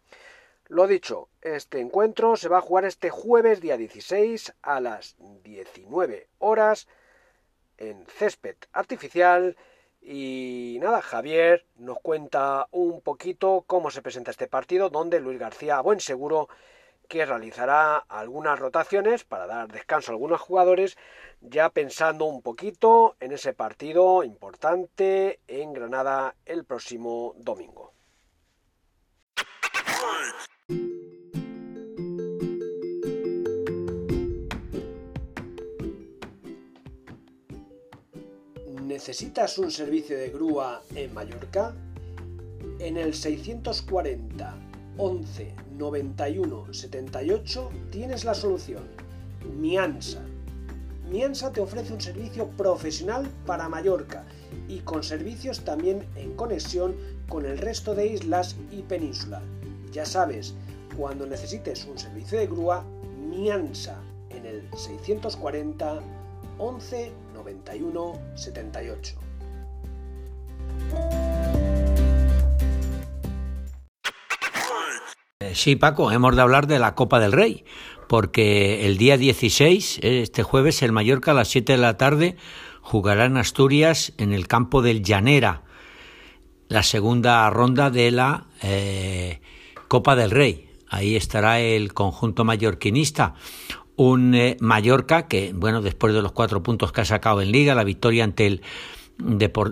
Lo 0.67 0.87
dicho, 0.87 1.27
este 1.41 1.81
encuentro 1.81 2.37
se 2.37 2.47
va 2.47 2.59
a 2.59 2.61
jugar 2.61 2.85
este 2.85 3.09
jueves 3.09 3.59
día 3.59 3.75
16 3.75 4.53
a 4.61 4.79
las 4.79 5.17
19 5.43 6.29
horas 6.39 6.87
en 7.77 8.05
césped 8.05 8.55
artificial 8.71 9.57
y 10.01 10.77
nada, 10.81 11.01
Javier 11.01 11.65
nos 11.75 11.99
cuenta 11.99 12.67
un 12.71 13.01
poquito 13.01 13.65
cómo 13.67 13.91
se 13.91 14.01
presenta 14.01 14.31
este 14.31 14.47
partido 14.47 14.89
donde 14.89 15.19
Luis 15.19 15.37
García 15.37 15.77
a 15.77 15.81
buen 15.81 15.99
seguro 15.99 16.47
que 17.11 17.25
realizará 17.25 17.97
algunas 17.97 18.57
rotaciones 18.57 19.25
para 19.25 19.45
dar 19.45 19.67
descanso 19.67 20.11
a 20.11 20.13
algunos 20.13 20.39
jugadores, 20.39 20.97
ya 21.41 21.67
pensando 21.67 22.23
un 22.23 22.41
poquito 22.41 23.17
en 23.19 23.33
ese 23.33 23.51
partido 23.51 24.23
importante 24.23 25.41
en 25.45 25.73
Granada 25.73 26.35
el 26.45 26.63
próximo 26.63 27.35
domingo. 27.37 27.91
¿Necesitas 38.85 39.57
un 39.57 39.69
servicio 39.69 40.17
de 40.17 40.29
grúa 40.29 40.81
en 40.95 41.13
Mallorca? 41.13 41.73
En 42.79 42.95
el 42.95 43.13
640 43.13 44.70
11 44.97 45.53
91 45.77 46.73
78 46.73 47.69
tienes 47.91 48.25
la 48.25 48.33
solución. 48.33 48.83
Miansa. 49.57 50.21
Miansa 51.09 51.51
te 51.51 51.61
ofrece 51.61 51.93
un 51.93 52.01
servicio 52.01 52.47
profesional 52.49 53.27
para 53.45 53.67
Mallorca 53.67 54.23
y 54.67 54.79
con 54.79 55.03
servicios 55.03 55.61
también 55.61 56.05
en 56.15 56.35
conexión 56.35 56.95
con 57.27 57.45
el 57.45 57.57
resto 57.57 57.95
de 57.95 58.07
islas 58.07 58.55
y 58.71 58.81
península. 58.83 59.41
Ya 59.91 60.05
sabes, 60.05 60.53
cuando 60.97 61.25
necesites 61.25 61.85
un 61.85 61.97
servicio 61.97 62.39
de 62.39 62.47
grúa, 62.47 62.85
Miansa 63.29 63.99
en 64.29 64.45
el 64.45 64.63
640 64.75 66.01
11 66.57 67.11
91 67.33 68.13
78. 68.35 69.30
Sí, 75.53 75.75
Paco, 75.75 76.11
hemos 76.11 76.35
de 76.35 76.41
hablar 76.41 76.67
de 76.67 76.79
la 76.79 76.95
Copa 76.95 77.19
del 77.19 77.31
Rey, 77.31 77.65
porque 78.07 78.85
el 78.85 78.97
día 78.97 79.17
16, 79.17 79.99
este 80.03 80.43
jueves, 80.43 80.81
el 80.81 80.91
Mallorca 80.91 81.31
a 81.31 81.33
las 81.33 81.49
7 81.49 81.73
de 81.73 81.77
la 81.77 81.97
tarde 81.97 82.35
jugará 82.81 83.25
en 83.25 83.37
Asturias 83.37 84.13
en 84.17 84.33
el 84.33 84.47
campo 84.47 84.81
del 84.81 85.03
Llanera, 85.03 85.63
la 86.67 86.83
segunda 86.83 87.49
ronda 87.49 87.89
de 87.89 88.11
la 88.11 88.47
eh, 88.61 89.41
Copa 89.87 90.15
del 90.15 90.31
Rey. 90.31 90.69
Ahí 90.89 91.15
estará 91.15 91.59
el 91.59 91.93
conjunto 91.93 92.43
mallorquinista. 92.43 93.35
un 93.95 94.35
eh, 94.35 94.57
Mallorca 94.59 95.27
que, 95.27 95.53
bueno, 95.53 95.81
después 95.81 96.13
de 96.13 96.21
los 96.21 96.31
cuatro 96.31 96.63
puntos 96.63 96.91
que 96.91 97.01
ha 97.01 97.05
sacado 97.05 97.41
en 97.41 97.51
Liga, 97.51 97.75
la 97.75 97.83
victoria 97.83 98.23
ante 98.23 98.47
el, 98.47 98.61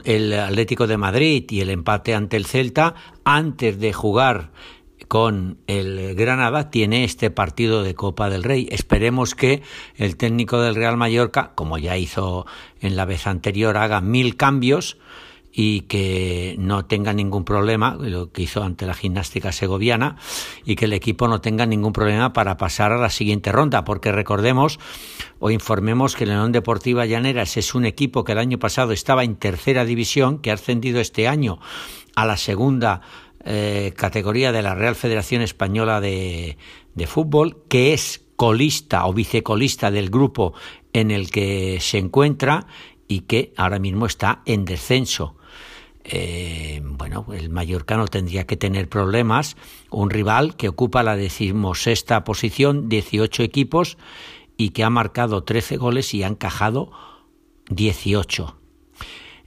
el 0.05 0.33
Atlético 0.33 0.88
de 0.88 0.98
Madrid 0.98 1.45
y 1.50 1.62
el 1.62 1.69
empate 1.69 2.15
ante 2.15 2.38
el 2.38 2.45
Celta, 2.45 2.95
antes 3.24 3.79
de 3.79 3.93
jugar 3.93 4.51
con 5.09 5.57
el 5.65 6.13
Granada 6.13 6.69
tiene 6.69 7.03
este 7.03 7.31
partido 7.31 7.81
de 7.81 7.95
Copa 7.95 8.29
del 8.29 8.43
Rey. 8.43 8.69
Esperemos 8.71 9.33
que 9.33 9.63
el 9.95 10.15
técnico 10.15 10.61
del 10.61 10.75
Real 10.75 10.97
Mallorca, 10.97 11.51
como 11.55 11.79
ya 11.79 11.97
hizo 11.97 12.45
en 12.79 12.95
la 12.95 13.05
vez 13.05 13.25
anterior, 13.25 13.75
haga 13.75 14.01
mil 14.01 14.37
cambios 14.37 14.97
y 15.51 15.81
que 15.81 16.55
no 16.59 16.85
tenga 16.85 17.11
ningún 17.11 17.43
problema, 17.43 17.97
lo 17.99 18.31
que 18.31 18.43
hizo 18.43 18.61
ante 18.61 18.85
la 18.85 18.93
gimnástica 18.93 19.51
segoviana, 19.51 20.15
y 20.63 20.75
que 20.75 20.85
el 20.85 20.93
equipo 20.93 21.27
no 21.27 21.41
tenga 21.41 21.65
ningún 21.65 21.91
problema 21.91 22.31
para 22.31 22.57
pasar 22.57 22.91
a 22.91 22.99
la 22.99 23.09
siguiente 23.09 23.51
ronda, 23.51 23.83
porque 23.83 24.11
recordemos 24.11 24.79
o 25.39 25.49
informemos 25.49 26.15
que 26.15 26.25
Unión 26.25 26.51
Deportiva 26.51 27.07
Llaneras 27.07 27.57
es 27.57 27.73
un 27.73 27.85
equipo 27.85 28.23
que 28.23 28.33
el 28.33 28.37
año 28.37 28.59
pasado 28.59 28.91
estaba 28.91 29.23
en 29.23 29.37
tercera 29.37 29.85
división, 29.85 30.37
que 30.37 30.51
ha 30.51 30.53
ascendido 30.53 30.99
este 30.99 31.27
año 31.27 31.57
a 32.15 32.27
la 32.27 32.37
segunda 32.37 33.01
eh, 33.46 33.93
categoría 33.96 34.51
de 34.51 34.62
la 34.62 34.75
Real 34.75 34.96
Federación 34.96 35.41
Española 35.41 36.01
de, 36.01 36.58
de 36.96 37.08
Fútbol, 37.08 37.63
que 37.67 37.93
es 37.93 38.25
colista 38.36 39.05
o 39.05 39.13
vicecolista 39.13 39.91
del 39.91 40.10
grupo 40.10 40.53
en 40.93 41.12
el 41.12 41.29
que 41.31 41.79
se 41.81 41.98
encuentra 41.98 42.67
y 43.08 43.22
que 43.22 43.53
ahora 43.58 43.79
mismo 43.79 44.05
está 44.05 44.41
en 44.46 44.65
descenso. 44.65 45.36
Eh, 46.03 46.81
bueno, 46.84 47.25
el 47.34 47.50
mallorcano 47.50 48.08
tendría 48.08 48.48
que 48.48 48.58
tener 48.58 48.89
problemas. 48.89 49.58
Un 49.89 50.10
rival 50.10 50.55
que 50.55 50.69
ocupa 50.69 51.03
la 51.03 51.15
decimosexta 51.15 52.24
posición, 52.24 52.89
18 52.89 53.43
equipos, 53.43 53.98
y 54.58 54.69
que 54.69 54.84
ha 54.84 54.89
marcado 54.89 55.43
13 55.43 55.77
goles 55.77 56.13
y 56.13 56.24
ha 56.24 56.27
encajado 56.27 56.91
18. 57.69 58.58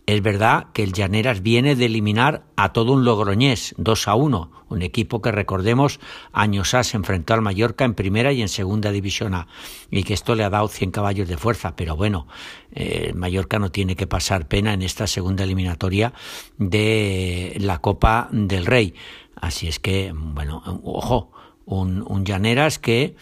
Es 0.04 0.20
verdad 0.20 0.66
que 0.72 0.82
el 0.82 0.92
Llaneras 0.92 1.42
viene 1.42 1.76
de 1.76 1.86
eliminar 1.86 2.42
a 2.56 2.72
todo 2.72 2.92
un 2.92 3.04
Logroñés, 3.04 3.72
2 3.78 4.08
a 4.08 4.14
1, 4.16 4.50
un 4.68 4.82
equipo 4.82 5.22
que 5.22 5.30
recordemos 5.30 6.00
años 6.32 6.74
A 6.74 6.82
se 6.82 6.96
enfrentó 6.96 7.34
al 7.34 7.42
Mallorca 7.42 7.84
en 7.84 7.94
primera 7.94 8.32
y 8.32 8.42
en 8.42 8.48
segunda 8.48 8.90
división 8.90 9.32
A, 9.34 9.46
y 9.92 10.02
que 10.02 10.14
esto 10.14 10.34
le 10.34 10.42
ha 10.42 10.50
dado 10.50 10.66
100 10.66 10.90
caballos 10.90 11.28
de 11.28 11.36
fuerza, 11.36 11.76
pero 11.76 11.94
bueno, 11.94 12.26
eh, 12.72 13.06
el 13.10 13.14
Mallorca 13.14 13.60
no 13.60 13.70
tiene 13.70 13.94
que 13.94 14.08
pasar 14.08 14.48
pena 14.48 14.72
en 14.72 14.82
esta 14.82 15.06
segunda 15.06 15.44
eliminatoria 15.44 16.12
de 16.58 17.56
la 17.60 17.78
Copa 17.78 18.28
del 18.32 18.66
Rey. 18.66 18.94
Así 19.36 19.68
es 19.68 19.78
que, 19.78 20.12
bueno, 20.12 20.62
ojo, 20.82 21.30
un, 21.64 22.04
un 22.08 22.24
Llaneras 22.24 22.80
que 22.80 23.14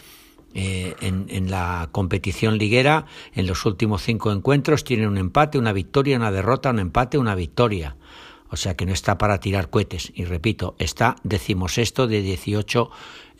eh, 0.53 0.95
en, 1.01 1.49
la 1.49 1.89
competición 1.91 2.57
liguera, 2.57 3.05
en 3.33 3.47
los 3.47 3.65
últimos 3.65 4.03
cinco 4.03 4.31
encuentros, 4.31 4.83
tiene 4.83 5.07
un 5.07 5.17
empate, 5.17 5.57
una 5.57 5.73
victoria, 5.73 6.17
una 6.17 6.31
derrota, 6.31 6.69
un 6.69 6.79
empate, 6.79 7.17
una 7.17 7.35
victoria. 7.35 7.95
O 8.49 8.57
sea 8.57 8.75
que 8.75 8.85
no 8.85 8.91
está 8.91 9.17
para 9.17 9.39
tirar 9.39 9.69
cohetes. 9.69 10.11
Y 10.13 10.25
repito, 10.25 10.75
está 10.77 11.15
decimosexto 11.23 12.07
de 12.07 12.21
18 12.21 12.89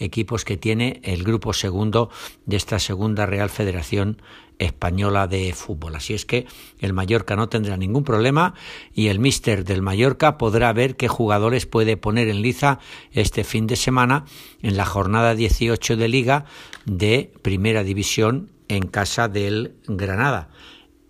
equipos 0.01 0.43
que 0.45 0.57
tiene 0.57 0.99
el 1.03 1.23
grupo 1.23 1.53
segundo 1.53 2.09
de 2.45 2.57
esta 2.57 2.79
segunda 2.79 3.25
Real 3.25 3.49
Federación 3.49 4.21
Española 4.59 5.27
de 5.27 5.53
Fútbol. 5.53 5.95
Así 5.95 6.13
es 6.13 6.25
que 6.25 6.45
el 6.79 6.93
Mallorca 6.93 7.35
no 7.35 7.49
tendrá 7.49 7.77
ningún 7.77 8.03
problema 8.03 8.53
y 8.93 9.07
el 9.07 9.19
míster 9.19 9.63
del 9.63 9.81
Mallorca 9.81 10.37
podrá 10.37 10.71
ver 10.73 10.95
qué 10.95 11.07
jugadores 11.07 11.65
puede 11.65 11.97
poner 11.97 12.27
en 12.27 12.41
liza 12.41 12.79
este 13.11 13.43
fin 13.43 13.65
de 13.67 13.75
semana 13.75 14.25
en 14.61 14.77
la 14.77 14.85
jornada 14.85 15.33
18 15.35 15.97
de 15.97 16.07
Liga 16.07 16.45
de 16.85 17.31
Primera 17.41 17.83
División 17.83 18.51
en 18.67 18.87
casa 18.87 19.27
del 19.27 19.75
Granada. 19.87 20.49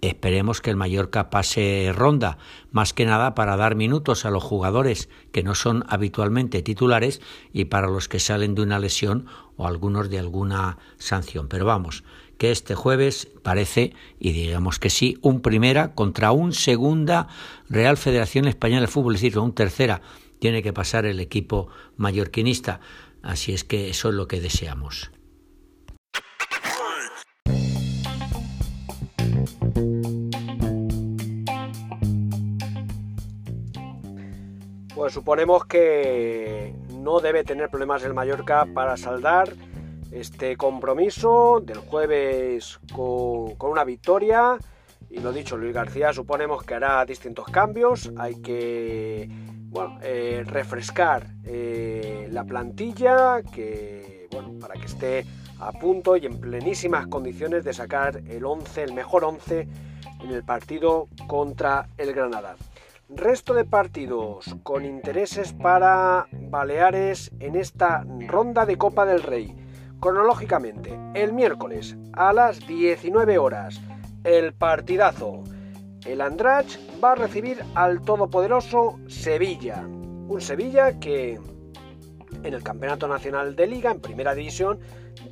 Esperemos 0.01 0.61
que 0.61 0.71
el 0.71 0.75
Mallorca 0.75 1.29
pase 1.29 1.91
ronda, 1.95 2.39
más 2.71 2.91
que 2.91 3.05
nada 3.05 3.35
para 3.35 3.55
dar 3.55 3.75
minutos 3.75 4.25
a 4.25 4.31
los 4.31 4.43
jugadores 4.43 5.09
que 5.31 5.43
no 5.43 5.53
son 5.53 5.85
habitualmente 5.87 6.63
titulares 6.63 7.21
y 7.53 7.65
para 7.65 7.87
los 7.87 8.07
que 8.07 8.19
salen 8.19 8.55
de 8.55 8.63
una 8.63 8.79
lesión 8.79 9.27
o 9.57 9.67
algunos 9.67 10.09
de 10.09 10.17
alguna 10.17 10.79
sanción. 10.97 11.47
Pero 11.47 11.65
vamos, 11.65 12.03
que 12.39 12.49
este 12.49 12.73
jueves 12.73 13.29
parece, 13.43 13.93
y 14.19 14.31
digamos 14.31 14.79
que 14.79 14.89
sí, 14.89 15.19
un 15.21 15.41
primera 15.41 15.93
contra 15.93 16.31
un 16.31 16.53
segunda 16.53 17.27
Real 17.69 17.95
Federación 17.95 18.47
Española 18.47 18.81
de 18.81 18.87
Fútbol, 18.87 19.13
es 19.13 19.21
decir, 19.21 19.37
un 19.37 19.53
tercera 19.53 20.01
tiene 20.39 20.63
que 20.63 20.73
pasar 20.73 21.05
el 21.05 21.19
equipo 21.19 21.67
mallorquinista. 21.97 22.79
Así 23.21 23.53
es 23.53 23.63
que 23.63 23.91
eso 23.91 24.09
es 24.09 24.15
lo 24.15 24.27
que 24.27 24.41
deseamos. 24.41 25.11
Pues 35.01 35.13
suponemos 35.13 35.65
que 35.65 36.75
no 36.93 37.21
debe 37.21 37.43
tener 37.43 37.69
problemas 37.69 38.03
el 38.03 38.13
Mallorca 38.13 38.67
para 38.71 38.97
saldar 38.97 39.51
este 40.11 40.55
compromiso 40.57 41.59
del 41.59 41.79
jueves 41.79 42.79
con, 42.93 43.55
una 43.59 43.83
victoria. 43.83 44.59
Y 45.09 45.19
lo 45.19 45.33
dicho, 45.33 45.57
Luis 45.57 45.73
García 45.73 46.13
suponemos 46.13 46.61
que 46.61 46.75
hará 46.75 47.03
distintos 47.03 47.47
cambios. 47.47 48.11
Hay 48.15 48.43
que 48.43 49.27
eh, 50.03 50.43
refrescar 50.45 51.25
eh, 51.45 52.27
la 52.31 52.43
plantilla 52.43 53.41
que, 53.41 54.27
bueno, 54.31 54.59
para 54.59 54.75
que 54.75 54.85
esté 54.85 55.25
a 55.59 55.71
punto 55.71 56.15
y 56.15 56.27
en 56.27 56.39
plenísimas 56.39 57.07
condiciones 57.07 57.63
de 57.63 57.73
sacar 57.73 58.21
el 58.27 58.45
11, 58.45 58.83
el 58.83 58.93
mejor 58.93 59.23
11 59.23 59.67
en 60.19 60.29
el 60.29 60.43
partido 60.43 61.07
contra 61.25 61.87
el 61.97 62.13
Granada. 62.13 62.55
Resto 63.15 63.53
de 63.53 63.65
partidos 63.65 64.55
con 64.63 64.85
intereses 64.85 65.51
para 65.53 66.27
Baleares 66.31 67.29
en 67.39 67.55
esta 67.55 68.05
ronda 68.27 68.65
de 68.65 68.77
Copa 68.77 69.05
del 69.05 69.21
Rey. 69.21 69.53
Cronológicamente, 69.99 70.97
el 71.13 71.33
miércoles 71.33 71.97
a 72.13 72.31
las 72.31 72.65
19 72.65 73.37
horas, 73.37 73.81
el 74.23 74.53
partidazo. 74.53 75.43
El 76.05 76.21
Andrach 76.21 76.79
va 77.03 77.11
a 77.11 77.15
recibir 77.15 77.63
al 77.75 78.01
todopoderoso 78.01 78.97
Sevilla. 79.07 79.85
Un 79.85 80.39
Sevilla 80.39 80.97
que 80.99 81.39
en 82.43 82.53
el 82.53 82.63
Campeonato 82.63 83.09
Nacional 83.09 83.55
de 83.57 83.67
Liga, 83.67 83.91
en 83.91 83.99
Primera 83.99 84.33
División, 84.33 84.79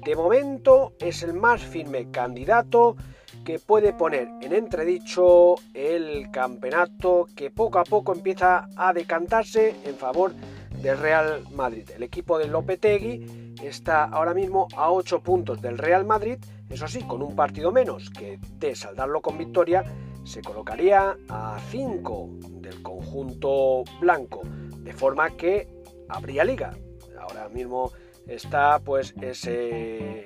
de 0.03 0.15
momento 0.15 0.93
es 0.99 1.23
el 1.23 1.33
más 1.33 1.61
firme 1.61 2.11
candidato 2.11 2.97
que 3.43 3.60
puede 3.60 3.93
poner 3.93 4.30
en 4.41 4.54
entredicho 4.54 5.56
el 5.73 6.30
campeonato 6.32 7.28
que 7.36 7.52
poco 7.52 7.80
a 7.80 7.84
poco 7.84 8.13
empieza 8.13 8.67
a 8.75 8.93
decantarse 8.93 9.75
en 9.86 9.95
favor 9.95 10.34
del 10.82 10.97
Real 10.97 11.43
Madrid. 11.52 11.89
El 11.95 12.04
equipo 12.04 12.38
de 12.38 12.47
Lopetegui 12.47 13.54
está 13.63 14.06
ahora 14.06 14.34
mismo 14.34 14.67
a 14.75 14.91
8 14.91 15.21
puntos 15.21 15.62
del 15.62 15.78
Real 15.78 16.06
Madrid, 16.06 16.38
eso 16.69 16.88
sí, 16.88 17.02
con 17.04 17.21
un 17.21 17.36
partido 17.36 17.71
menos 17.71 18.10
que 18.10 18.39
de 18.60 18.75
saldarlo 18.75 19.21
con 19.21 19.38
victoria, 19.38 19.84
se 20.23 20.41
colocaría 20.41 21.17
a 21.28 21.58
5 21.71 22.30
del 22.62 22.82
conjunto 22.84 23.84
blanco, 23.99 24.41
de 24.43 24.93
forma 24.93 25.32
que 25.32 25.67
habría 26.08 26.43
liga. 26.43 26.78
Ahora 27.19 27.49
mismo 27.49 27.91
está 28.28 28.80
pues 28.80 29.13
ese, 29.21 30.25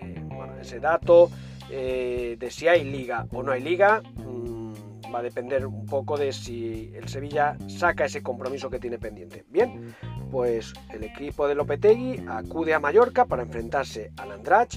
ese 0.62 0.80
dato 0.80 1.30
eh, 1.76 2.38
de 2.38 2.52
si 2.52 2.68
hay 2.68 2.84
liga 2.84 3.26
o 3.32 3.42
no 3.42 3.52
hay 3.52 3.62
liga. 3.62 4.04
Mm, 4.16 4.74
va 5.14 5.20
a 5.20 5.24
depender 5.24 5.66
un 5.66 5.86
poco 5.86 6.18
de 6.18 6.32
si 6.32 6.92
el 6.96 7.08
Sevilla 7.08 7.58
saca 7.68 8.06
ese 8.06 8.22
compromiso 8.22 8.70
que 8.70 8.80
tiene 8.80 9.00
pendiente. 9.00 9.44
Bien, 9.50 9.96
pues 10.32 10.74
el 10.92 11.04
equipo 11.04 11.48
de 11.48 11.56
Lopetegui 11.56 12.24
acude 12.28 12.74
a 12.74 12.80
Mallorca 12.80 13.26
para 13.26 13.44
enfrentarse 13.44 14.12
al 14.18 14.32
Andrach. 14.32 14.76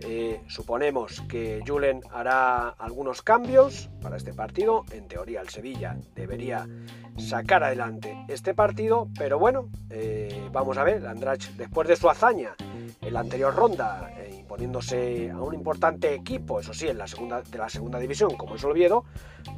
Eh, 0.00 0.42
suponemos 0.48 1.22
que 1.28 1.62
Julen 1.66 2.00
hará 2.12 2.68
algunos 2.68 3.22
cambios 3.22 3.88
para 4.02 4.16
este 4.16 4.34
partido. 4.34 4.84
En 4.90 5.08
teoría, 5.08 5.40
el 5.40 5.48
Sevilla 5.48 5.96
debería 6.14 6.68
sacar 7.16 7.64
adelante 7.64 8.14
este 8.28 8.52
partido, 8.54 9.08
pero 9.16 9.38
bueno, 9.38 9.70
eh, 9.88 10.48
vamos 10.52 10.76
a 10.76 10.84
ver. 10.84 11.06
Andrach, 11.06 11.42
después 11.56 11.88
de 11.88 11.96
su 11.96 12.10
hazaña 12.10 12.54
en 13.00 13.14
la 13.14 13.20
anterior 13.20 13.54
ronda, 13.54 14.10
imponiéndose 14.54 15.30
a 15.32 15.40
un 15.40 15.52
importante 15.52 16.14
equipo, 16.14 16.60
eso 16.60 16.72
sí, 16.72 16.86
en 16.86 16.98
la 16.98 17.08
segunda, 17.08 17.42
de 17.42 17.58
la 17.58 17.68
segunda 17.68 17.98
división, 17.98 18.36
como 18.36 18.54
es 18.54 18.64
Oviedo, 18.64 19.04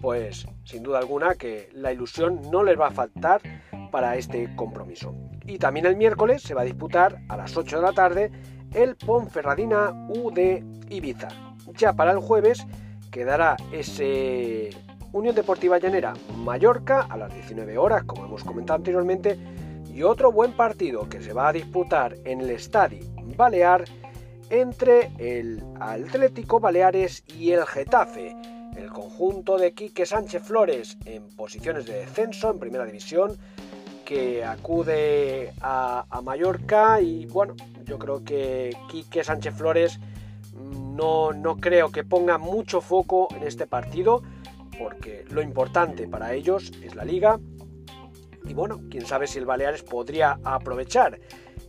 pues 0.01 0.47
sin 0.65 0.83
duda 0.83 0.99
alguna 0.99 1.35
que 1.35 1.69
la 1.75 1.93
ilusión 1.93 2.41
no 2.51 2.63
les 2.63 2.81
va 2.81 2.89
a 2.89 2.91
faltar 2.91 3.43
para 3.91 4.17
este 4.17 4.55
compromiso. 4.57 5.15
Y 5.45 5.59
también 5.59 5.85
el 5.85 5.97
miércoles 5.97 6.43
se 6.43 6.55
va 6.55 6.63
a 6.63 6.65
disputar 6.65 7.19
a 7.29 7.37
las 7.37 7.55
8 7.57 7.77
de 7.77 7.83
la 7.83 7.93
tarde 7.93 8.31
el 8.73 8.97
Ponferradina 8.97 9.93
U 10.09 10.31
de 10.33 10.65
Ibiza. 10.89 11.29
Ya 11.77 11.93
para 11.93 12.13
el 12.13 12.19
jueves 12.19 12.67
quedará 13.11 13.57
ese 13.73 14.71
Unión 15.13 15.35
Deportiva 15.35 15.79
Llanera 15.79 16.15
Mallorca 16.39 17.03
a 17.03 17.19
las 17.19 17.33
19 17.35 17.77
horas, 17.77 18.05
como 18.05 18.25
hemos 18.25 18.45
comentado 18.45 18.79
anteriormente, 18.79 19.39
y 19.93 20.03
otro 20.03 20.33
buen 20.33 20.53
partido 20.53 21.07
que 21.09 21.21
se 21.21 21.35
va 21.35 21.49
a 21.49 21.53
disputar 21.53 22.17
en 22.25 22.41
el 22.41 22.51
Estadio 22.51 23.01
Balear 23.37 23.85
entre 24.51 25.11
el 25.19 25.63
Atlético 25.81 26.61
Baleares 26.61 27.25
y 27.37 27.53
el 27.53 27.65
Getafe. 27.67 28.37
El 28.77 28.91
conjunto 28.91 29.57
de 29.57 29.73
Quique 29.73 30.05
Sánchez 30.05 30.43
Flores 30.43 30.99
en 31.05 31.29
posiciones 31.35 31.87
de 31.87 32.01
descenso 32.01 32.51
en 32.51 32.59
primera 32.59 32.85
división 32.85 33.37
que 34.05 34.45
acude 34.45 35.53
a, 35.61 36.05
Mallorca 36.23 37.01
y 37.01 37.27
bueno, 37.27 37.57
yo 37.85 37.99
creo 37.99 38.23
que 38.23 38.77
Quique 38.91 39.25
Sánchez 39.25 39.55
Flores 39.55 39.99
no, 40.55 41.33
no 41.33 41.57
creo 41.57 41.91
que 41.91 42.05
ponga 42.05 42.39
mucho 42.39 42.81
foco 42.81 43.29
en 43.35 43.43
este 43.43 43.67
partido 43.67 44.23
porque 44.79 45.25
lo 45.31 45.43
importante 45.43 46.07
para 46.07 46.35
ellos 46.35 46.73
es 46.83 46.95
la 46.95 47.05
liga 47.05 47.41
y 48.45 48.55
bueno, 48.55 48.81
quién 48.91 49.07
sabe 49.07 49.27
si 49.27 49.39
el 49.39 49.47
Baleares 49.47 49.83
podría 49.83 50.39
aprovechar 50.45 51.19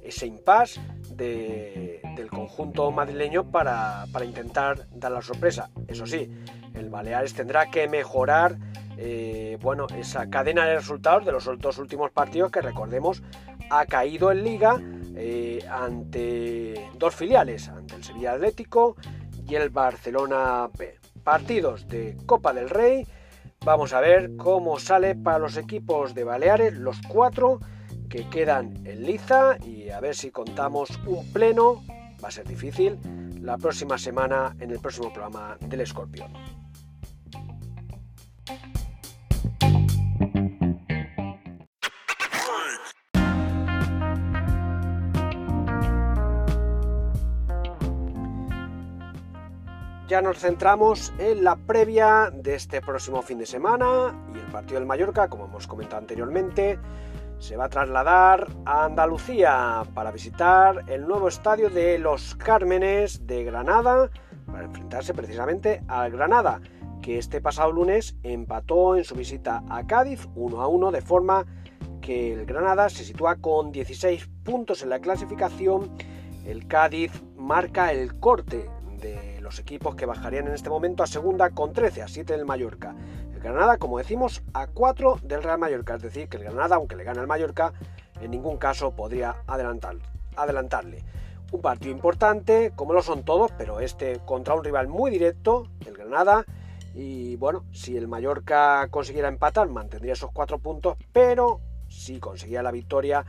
ese 0.03 0.27
impasse 0.27 0.79
del 1.17 2.29
conjunto 2.29 2.91
madrileño 2.91 3.49
para, 3.51 4.05
intentar 4.23 4.87
dar 4.91 5.11
la 5.11 5.21
sorpresa. 5.21 5.69
Eso 5.87 6.05
sí, 6.05 6.29
el 6.73 6.89
Baleares 6.89 7.33
tendrá 7.33 7.69
que 7.69 7.87
mejorar 7.87 8.57
eh, 8.97 9.57
bueno, 9.61 9.87
esa 9.95 10.29
cadena 10.29 10.65
de 10.65 10.75
resultados 10.75 11.25
de 11.25 11.31
los 11.31 11.49
dos 11.59 11.77
últimos 11.77 12.11
partidos 12.11 12.51
que 12.51 12.61
recordemos 12.61 13.21
ha 13.69 13.85
caído 13.85 14.31
en 14.31 14.43
liga 14.43 14.81
eh, 15.15 15.59
ante 15.69 16.89
dos 16.95 17.15
filiales, 17.15 17.69
ante 17.69 17.95
el 17.95 18.03
Sevilla 18.03 18.33
Atlético 18.33 18.95
y 19.47 19.55
el 19.55 19.69
Barcelona 19.69 20.69
B. 20.77 20.99
Partidos 21.23 21.87
de 21.87 22.17
Copa 22.25 22.53
del 22.53 22.69
Rey. 22.69 23.05
Vamos 23.65 23.93
a 23.93 23.99
ver 23.99 24.37
cómo 24.37 24.79
sale 24.79 25.15
para 25.15 25.39
los 25.39 25.57
equipos 25.57 26.13
de 26.13 26.23
Baleares, 26.23 26.73
los 26.73 27.01
cuatro 27.01 27.59
que 28.09 28.29
quedan 28.29 28.85
en 28.85 29.03
liza 29.03 29.57
y 29.65 29.89
a 29.89 29.99
ver 29.99 30.15
si 30.15 30.31
contamos 30.31 30.89
un 31.05 31.25
pleno, 31.31 31.83
va 32.23 32.29
a 32.29 32.31
ser 32.31 32.47
difícil, 32.47 32.97
la 33.41 33.57
próxima 33.57 33.97
semana 33.97 34.55
en 34.59 34.71
el 34.71 34.79
próximo 34.79 35.11
programa 35.11 35.57
del 35.61 35.81
Escorpión. 35.81 36.31
Ya 50.07 50.21
nos 50.21 50.39
centramos 50.39 51.11
en 51.19 51.43
la 51.43 51.57
previa 51.57 52.31
de 52.33 52.55
este 52.55 52.79
próximo 52.79 53.21
fin 53.21 53.39
de 53.39 53.45
semana 53.45 54.15
y 54.33 54.37
el 54.37 54.45
partido 54.45 54.79
del 54.79 54.87
Mallorca, 54.87 55.27
como 55.27 55.45
hemos 55.45 55.67
comentado 55.67 55.97
anteriormente, 55.97 56.79
se 57.39 57.55
va 57.55 57.65
a 57.65 57.69
trasladar 57.69 58.47
a 58.65 58.85
Andalucía 58.85 59.83
para 59.93 60.11
visitar 60.11 60.83
el 60.87 61.07
nuevo 61.07 61.27
estadio 61.27 61.69
de 61.69 61.99
Los 61.99 62.35
Cármenes 62.35 63.27
de 63.27 63.43
Granada 63.43 64.09
para 64.45 64.65
enfrentarse 64.65 65.13
precisamente 65.13 65.83
al 65.87 66.11
Granada, 66.11 66.61
que 67.01 67.17
este 67.17 67.41
pasado 67.41 67.71
lunes 67.71 68.15
empató 68.23 68.95
en 68.95 69.03
su 69.03 69.15
visita 69.15 69.63
a 69.69 69.85
Cádiz 69.85 70.27
1 70.35 70.61
a 70.61 70.67
1 70.67 70.91
de 70.91 71.01
forma 71.01 71.45
que 72.01 72.33
el 72.33 72.45
Granada 72.45 72.89
se 72.89 73.03
sitúa 73.03 73.35
con 73.35 73.71
16 73.71 74.27
puntos 74.43 74.81
en 74.81 74.89
la 74.89 74.99
clasificación. 74.99 75.91
El 76.45 76.67
Cádiz 76.67 77.11
marca 77.35 77.91
el 77.91 78.19
corte 78.19 78.69
de 78.99 79.39
los 79.41 79.59
equipos 79.59 79.95
que 79.95 80.05
bajarían 80.05 80.47
en 80.47 80.53
este 80.53 80.69
momento 80.69 81.03
a 81.03 81.07
segunda 81.07 81.51
con 81.51 81.73
13 81.73 82.01
a 82.01 82.07
7 82.07 82.33
del 82.33 82.45
Mallorca. 82.45 82.95
Granada, 83.39 83.77
como 83.77 83.97
decimos, 83.97 84.43
a 84.53 84.67
4 84.67 85.19
del 85.23 85.43
Real 85.43 85.59
Mallorca. 85.59 85.95
Es 85.95 86.01
decir, 86.01 86.29
que 86.29 86.37
el 86.37 86.43
Granada, 86.43 86.75
aunque 86.75 86.95
le 86.95 87.03
gane 87.03 87.19
al 87.19 87.27
Mallorca, 87.27 87.73
en 88.21 88.31
ningún 88.31 88.57
caso 88.57 88.95
podría 88.95 89.43
adelantar, 89.47 89.97
adelantarle. 90.35 91.03
Un 91.51 91.61
partido 91.61 91.91
importante, 91.91 92.71
como 92.75 92.93
lo 92.93 93.01
son 93.01 93.23
todos, 93.23 93.51
pero 93.57 93.79
este 93.79 94.19
contra 94.25 94.53
un 94.53 94.63
rival 94.63 94.87
muy 94.87 95.11
directo, 95.11 95.67
el 95.85 95.95
Granada. 95.95 96.45
Y 96.93 97.35
bueno, 97.35 97.63
si 97.71 97.95
el 97.95 98.07
Mallorca 98.07 98.87
consiguiera 98.89 99.27
empatar, 99.27 99.69
mantendría 99.69 100.13
esos 100.13 100.31
cuatro 100.31 100.59
puntos, 100.59 100.97
pero 101.13 101.61
si 101.87 102.19
conseguía 102.19 102.63
la 102.63 102.71
victoria, 102.71 103.25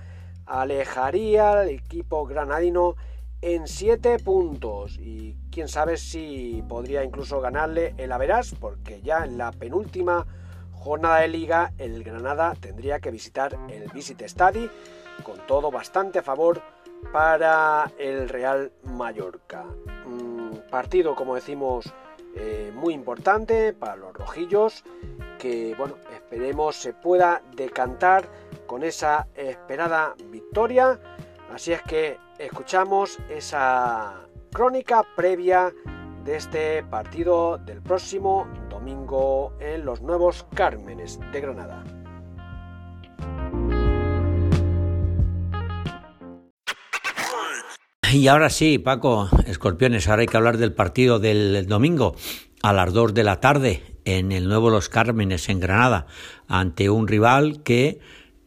alejaría 0.47 1.53
al 1.53 1.69
equipo 1.69 2.25
granadino 2.27 2.97
en 3.41 3.69
7 3.69 4.19
puntos 4.19 4.99
y 4.99 5.37
quién 5.51 5.69
sabe 5.69 5.97
si 5.97 6.65
podría 6.69 7.05
incluso 7.05 7.41
ganarle 7.41 7.95
el 7.97 8.11
Averas 8.11 8.55
porque 8.59 9.01
ya 9.01 9.25
en 9.25 9.39
la 9.39 9.53
penúltima 9.53 10.27
jornada 10.73 11.21
de 11.21 11.29
liga 11.29 11.73
el 11.79 12.03
Granada 12.03 12.55
tendría 12.61 12.99
que 12.99 13.11
visitar 13.11 13.57
el 13.69 13.89
Visit 13.93 14.23
Stadi 14.27 14.69
con 15.23 15.39
todo 15.47 15.71
bastante 15.71 16.19
a 16.19 16.23
favor 16.23 16.63
para 17.13 17.93
el 17.99 18.29
Real 18.29 18.73
Mallorca. 18.85 19.65
partido 20.69 21.15
como 21.15 21.37
decimos 21.37 21.93
eh, 22.35 22.73
muy 22.75 22.93
importante 22.93 23.73
para 23.73 23.97
los 23.97 24.13
rojillos 24.13 24.83
que 25.39 25.77
bueno 25.79 25.95
esperemos 26.13 26.75
se 26.75 26.93
pueda 26.93 27.43
decantar 27.55 28.29
con 28.67 28.83
esa 28.83 29.29
esperada 29.37 30.15
victoria 30.31 30.99
así 31.53 31.73
es 31.73 31.83
que 31.83 32.19
escuchamos 32.39 33.19
esa 33.29 34.29
crónica 34.53 35.05
previa 35.17 35.73
de 36.25 36.37
este 36.37 36.83
partido 36.85 37.59
del 37.59 37.83
próximo 37.83 38.47
domingo 38.71 39.53
en 39.61 39.85
los 39.85 40.03
Nuevos 40.03 40.47
Cármenes 40.55 41.19
de 41.33 41.41
Granada. 41.41 41.85
Y 48.13 48.27
ahora 48.29 48.49
sí, 48.49 48.79
Paco, 48.79 49.29
escorpiones, 49.47 50.09
ahora 50.09 50.23
hay 50.23 50.29
que 50.29 50.37
hablar 50.37 50.57
del 50.57 50.73
partido 50.73 51.19
del 51.19 51.67
domingo 51.67 52.17
a 52.63 52.73
las 52.73 52.93
2 52.93 53.13
de 53.13 53.25
la 53.25 53.41
tarde 53.41 53.83
en 54.05 54.33
el 54.33 54.49
Nuevo 54.49 54.71
Los 54.71 54.89
Cármenes 54.89 55.51
en 55.51 55.61
Granada, 55.61 56.07
ante 56.47 56.89
un 56.89 57.07
rival 57.07 57.63
que 57.63 58.01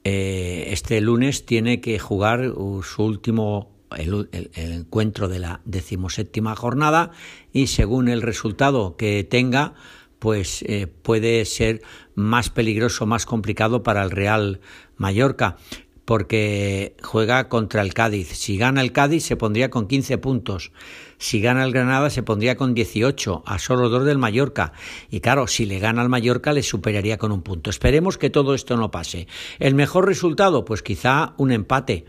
eh, 0.03 0.65
este 0.69 0.99
lunes 0.99 1.45
tiene 1.45 1.79
que 1.79 1.99
jugar 1.99 2.53
su 2.81 3.03
último 3.03 3.80
el, 3.97 4.29
encuentro 4.53 5.27
de 5.27 5.39
la 5.39 5.61
decimoséptima 5.65 6.55
jornada 6.55 7.11
y 7.51 7.67
según 7.67 8.07
el 8.07 8.21
resultado 8.21 8.95
que 8.95 9.23
tenga, 9.23 9.73
pues 10.19 10.63
eh, 10.67 10.87
puede 10.87 11.45
ser 11.45 11.81
más 12.15 12.49
peligroso, 12.49 13.05
más 13.05 13.25
complicado 13.25 13.83
para 13.83 14.03
el 14.03 14.11
Real 14.11 14.61
Mallorca, 14.97 15.57
porque 16.05 16.95
juega 17.01 17.47
contra 17.49 17.81
el 17.81 17.93
Cádiz. 17.93 18.29
Si 18.33 18.57
gana 18.57 18.81
el 18.81 18.91
Cádiz 18.91 19.23
se 19.23 19.37
pondría 19.37 19.69
con 19.69 19.87
15 19.87 20.17
puntos. 20.17 20.71
Si 21.17 21.39
gana 21.39 21.63
el 21.63 21.71
Granada 21.71 22.09
se 22.09 22.23
pondría 22.23 22.57
con 22.57 22.73
18, 22.73 23.43
a 23.45 23.59
solo 23.59 23.89
dos 23.89 24.05
del 24.05 24.17
Mallorca. 24.17 24.73
Y 25.09 25.21
claro, 25.21 25.47
si 25.47 25.65
le 25.65 25.79
gana 25.79 26.01
al 26.01 26.09
Mallorca 26.09 26.53
le 26.53 26.63
superaría 26.63 27.17
con 27.17 27.31
un 27.31 27.43
punto. 27.43 27.69
Esperemos 27.69 28.17
que 28.17 28.29
todo 28.29 28.55
esto 28.55 28.75
no 28.75 28.91
pase. 28.91 29.27
El 29.59 29.75
mejor 29.75 30.07
resultado, 30.07 30.65
pues 30.65 30.81
quizá 30.81 31.33
un 31.37 31.51
empate 31.51 32.05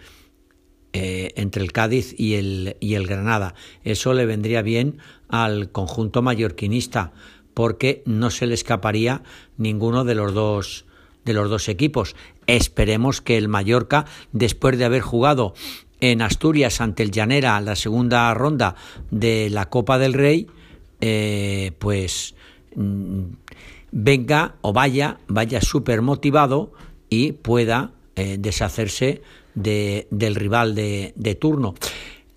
eh, 0.93 1.33
entre 1.37 1.63
el 1.63 1.73
Cádiz 1.73 2.15
y 2.19 2.35
el, 2.35 2.77
y 2.81 2.95
el 2.95 3.07
Granada. 3.07 3.55
Eso 3.85 4.13
le 4.15 4.27
vendría 4.27 4.63
bien 4.63 4.99
al 5.29 5.71
conjunto 5.71 6.23
mallorquinista 6.23 7.13
porque 7.55 8.03
no 8.07 8.31
se 8.31 8.47
le 8.47 8.55
escaparía 8.55 9.23
ninguno 9.57 10.05
de 10.05 10.15
los 10.15 10.35
dos 10.35 10.87
de 11.25 11.33
los 11.33 11.49
dos 11.49 11.69
equipos. 11.69 12.17
Esperemos 12.47 13.21
que 13.21 13.39
el 13.39 13.49
Mallorca, 13.49 14.07
después 14.33 14.77
de 14.77 14.85
haber 14.85 15.03
jugado 15.03 15.55
en 16.01 16.21
Asturias 16.21 16.81
ante 16.81 17.05
el 17.05 17.13
Llanera 17.13 17.61
la 17.61 17.77
segunda 17.77 18.33
ronda 18.35 18.75
de 19.11 19.49
la 19.51 19.67
Copa 19.67 19.99
del 19.99 20.15
Rey, 20.15 20.49
eh, 21.01 21.73
pues 21.79 22.35
mm, 22.75 23.23
venga 23.93 24.57
o 24.63 24.73
vaya, 24.73 25.19
vaya 25.29 25.61
súper 25.61 26.03
motivado 26.03 26.73
y 27.09 27.33
pueda 27.33 27.93
eh, 28.17 28.37
deshacerse 28.39 29.23
del 29.55 30.35
rival 30.35 30.75
de, 30.75 31.38
turno. 31.41 31.75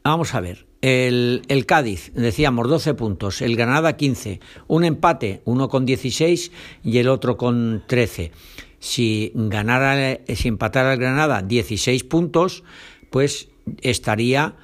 Vamos 0.04 0.34
a 0.34 0.42
ver. 0.42 0.66
El, 0.82 1.66
Cádiz, 1.66 2.12
decíamos, 2.14 2.70
12 2.70 2.94
puntos. 2.94 3.42
El 3.42 3.56
Granada, 3.56 3.98
15. 3.98 4.40
Un 4.68 4.84
empate, 4.86 5.42
uno 5.46 5.68
con 5.68 5.86
16 5.86 6.52
y 6.84 6.98
el 7.00 7.10
otro 7.10 7.38
con 7.38 7.84
13. 7.88 8.32
Si 8.80 9.32
ganara, 9.34 10.20
si 10.28 10.48
empatara 10.48 10.94
el 10.94 11.00
Granada 11.00 11.42
16 11.42 12.04
puntos, 12.04 12.64
pues 13.10 13.50
estaría 13.82 14.56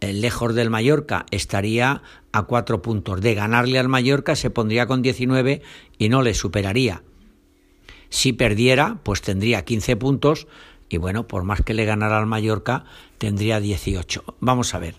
eh, 0.00 0.12
lejos 0.12 0.54
del 0.54 0.70
Mallorca, 0.70 1.26
estaría 1.30 2.02
a 2.32 2.42
4 2.42 2.82
puntos. 2.82 3.20
De 3.20 3.34
ganarle 3.34 3.78
al 3.78 3.88
Mallorca 3.88 4.36
se 4.36 4.50
pondría 4.50 4.86
con 4.86 5.02
19 5.02 5.62
y 5.98 6.08
no 6.08 6.22
le 6.22 6.34
superaría. 6.34 7.02
Si 8.10 8.32
perdiera, 8.32 8.98
pues 9.02 9.22
tendría 9.22 9.64
15 9.64 9.96
puntos 9.96 10.46
y 10.90 10.98
bueno, 10.98 11.26
por 11.26 11.44
más 11.44 11.62
que 11.62 11.72
le 11.72 11.84
ganara 11.86 12.18
al 12.18 12.26
Mallorca, 12.26 12.84
tendría 13.16 13.60
18. 13.60 14.24
Vamos 14.40 14.74
a 14.74 14.80
ver. 14.80 14.96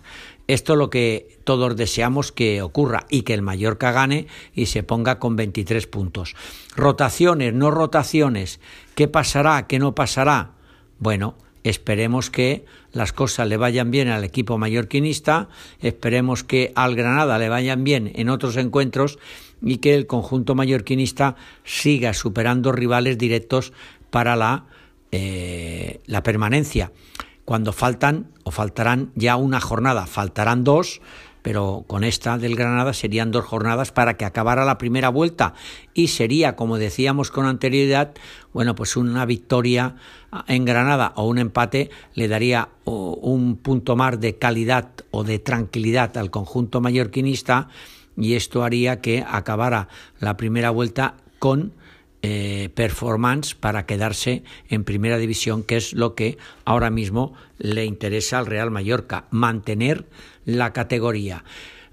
Esto 0.48 0.72
es 0.72 0.78
lo 0.78 0.90
que 0.90 1.38
todos 1.44 1.76
deseamos 1.76 2.32
que 2.32 2.62
ocurra 2.62 3.06
y 3.10 3.22
que 3.22 3.34
el 3.34 3.42
Mallorca 3.42 3.92
gane 3.92 4.26
y 4.54 4.66
se 4.66 4.82
ponga 4.82 5.18
con 5.18 5.36
23 5.36 5.86
puntos. 5.86 6.34
Rotaciones, 6.74 7.52
no 7.54 7.70
rotaciones. 7.70 8.58
¿Qué 8.94 9.06
pasará? 9.06 9.66
¿Qué 9.68 9.78
no 9.78 9.94
pasará? 9.94 10.52
Bueno, 10.98 11.36
Esperemos 11.64 12.28
que 12.28 12.64
las 12.92 13.12
cosas 13.12 13.46
le 13.46 13.56
vayan 13.56 13.92
bien 13.92 14.08
al 14.08 14.24
equipo 14.24 14.58
mallorquinista, 14.58 15.48
esperemos 15.80 16.42
que 16.42 16.72
al 16.74 16.96
Granada 16.96 17.38
le 17.38 17.48
vayan 17.48 17.84
bien 17.84 18.10
en 18.16 18.28
otros 18.28 18.56
encuentros 18.56 19.18
y 19.62 19.76
que 19.76 19.94
el 19.94 20.08
conjunto 20.08 20.56
mallorquinista 20.56 21.36
siga 21.62 22.14
superando 22.14 22.72
rivales 22.72 23.16
directos 23.16 23.72
para 24.10 24.34
la, 24.34 24.64
eh, 25.12 26.00
la 26.06 26.22
permanencia. 26.22 26.90
Cuando 27.44 27.72
faltan 27.72 28.32
o 28.44 28.50
faltarán 28.50 29.12
ya 29.14 29.36
una 29.36 29.60
jornada, 29.60 30.06
faltarán 30.06 30.64
dos, 30.64 31.00
pero 31.42 31.84
con 31.86 32.04
esta 32.04 32.38
del 32.38 32.56
Granada 32.56 32.94
serían 32.94 33.30
dos 33.30 33.44
jornadas 33.44 33.92
para 33.92 34.16
que 34.16 34.24
acabara 34.24 34.64
la 34.64 34.78
primera 34.78 35.08
vuelta 35.08 35.54
y 35.92 36.08
sería, 36.08 36.56
como 36.56 36.78
decíamos 36.78 37.30
con 37.30 37.46
anterioridad, 37.46 38.14
bueno, 38.52 38.74
pues 38.74 38.96
una 38.96 39.26
victoria 39.26 39.96
en 40.46 40.64
Granada 40.64 41.12
o 41.16 41.26
un 41.26 41.38
empate 41.38 41.90
le 42.14 42.28
daría 42.28 42.68
un 42.84 43.56
punto 43.56 43.96
más 43.96 44.20
de 44.20 44.38
calidad 44.38 44.90
o 45.10 45.24
de 45.24 45.38
tranquilidad 45.38 46.16
al 46.16 46.30
conjunto 46.30 46.80
mallorquinista 46.80 47.68
y 48.16 48.34
esto 48.34 48.62
haría 48.62 49.00
que 49.00 49.24
acabara 49.26 49.88
la 50.20 50.36
primera 50.36 50.70
vuelta 50.70 51.16
con 51.38 51.72
eh, 52.22 52.70
performance 52.74 53.54
para 53.54 53.84
quedarse 53.84 54.44
en 54.68 54.84
primera 54.84 55.18
división, 55.18 55.62
que 55.62 55.76
es 55.76 55.92
lo 55.92 56.14
que 56.14 56.38
ahora 56.64 56.90
mismo 56.90 57.34
le 57.58 57.84
interesa 57.84 58.38
al 58.38 58.46
Real 58.46 58.70
Mallorca, 58.70 59.26
mantener 59.30 60.06
la 60.44 60.72
categoría. 60.72 61.44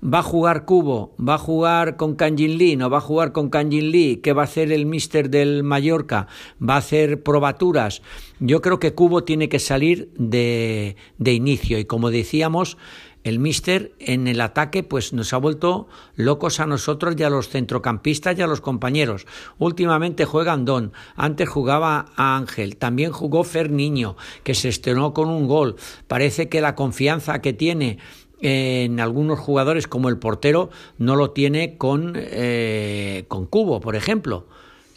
¿Va 0.01 0.19
a 0.19 0.23
jugar 0.23 0.63
Cubo? 0.63 1.13
¿Va 1.19 1.33
a 1.33 1.37
jugar 1.37 1.97
con 1.97 2.15
Kanjin 2.15 2.57
Lee? 2.57 2.77
¿No 2.77 2.89
va 2.89 2.99
a 2.99 3.01
jugar 3.01 3.33
con 3.33 3.49
Kanjin 3.49 3.91
Lee? 3.91 4.21
¿Qué 4.23 4.31
va 4.31 4.43
a 4.43 4.45
hacer 4.45 4.71
el 4.71 4.85
mister 4.85 5.29
del 5.29 5.63
Mallorca? 5.63 6.27
¿Va 6.61 6.75
a 6.75 6.77
hacer 6.77 7.21
probaturas? 7.21 8.01
Yo 8.39 8.61
creo 8.61 8.79
que 8.79 8.93
Cubo 8.93 9.25
tiene 9.25 9.49
que 9.49 9.59
salir 9.59 10.09
de, 10.17 10.95
de 11.17 11.33
inicio 11.33 11.77
y 11.79 11.83
como 11.83 12.11
decíamos, 12.11 12.77
el 13.23 13.39
míster 13.39 13.93
en 13.99 14.27
el 14.27 14.41
ataque 14.41 14.83
pues 14.83 15.13
nos 15.13 15.33
ha 15.33 15.37
vuelto 15.37 15.87
locos 16.15 16.59
a 16.59 16.65
nosotros 16.65 17.15
y 17.17 17.23
a 17.23 17.29
los 17.29 17.49
centrocampistas 17.49 18.37
y 18.37 18.41
a 18.41 18.47
los 18.47 18.61
compañeros. 18.61 19.25
Últimamente 19.57 20.25
juega 20.25 20.53
Andón, 20.53 20.93
antes 21.15 21.49
jugaba 21.49 22.07
a 22.15 22.37
Ángel, 22.37 22.77
también 22.77 23.11
jugó 23.11 23.43
Fer 23.43 23.71
Niño, 23.71 24.15
que 24.43 24.55
se 24.55 24.69
estrenó 24.69 25.13
con 25.13 25.29
un 25.29 25.47
gol. 25.47 25.75
Parece 26.07 26.49
que 26.49 26.61
la 26.61 26.75
confianza 26.75 27.41
que 27.41 27.53
tiene 27.53 27.99
en 28.41 28.99
algunos 28.99 29.39
jugadores 29.39 29.87
como 29.87 30.09
el 30.09 30.17
portero 30.17 30.69
no 30.97 31.15
lo 31.15 31.31
tiene 31.31 31.77
con, 31.77 32.13
eh, 32.15 33.25
con 33.27 33.45
Cubo, 33.45 33.81
por 33.81 33.95
ejemplo. 33.95 34.47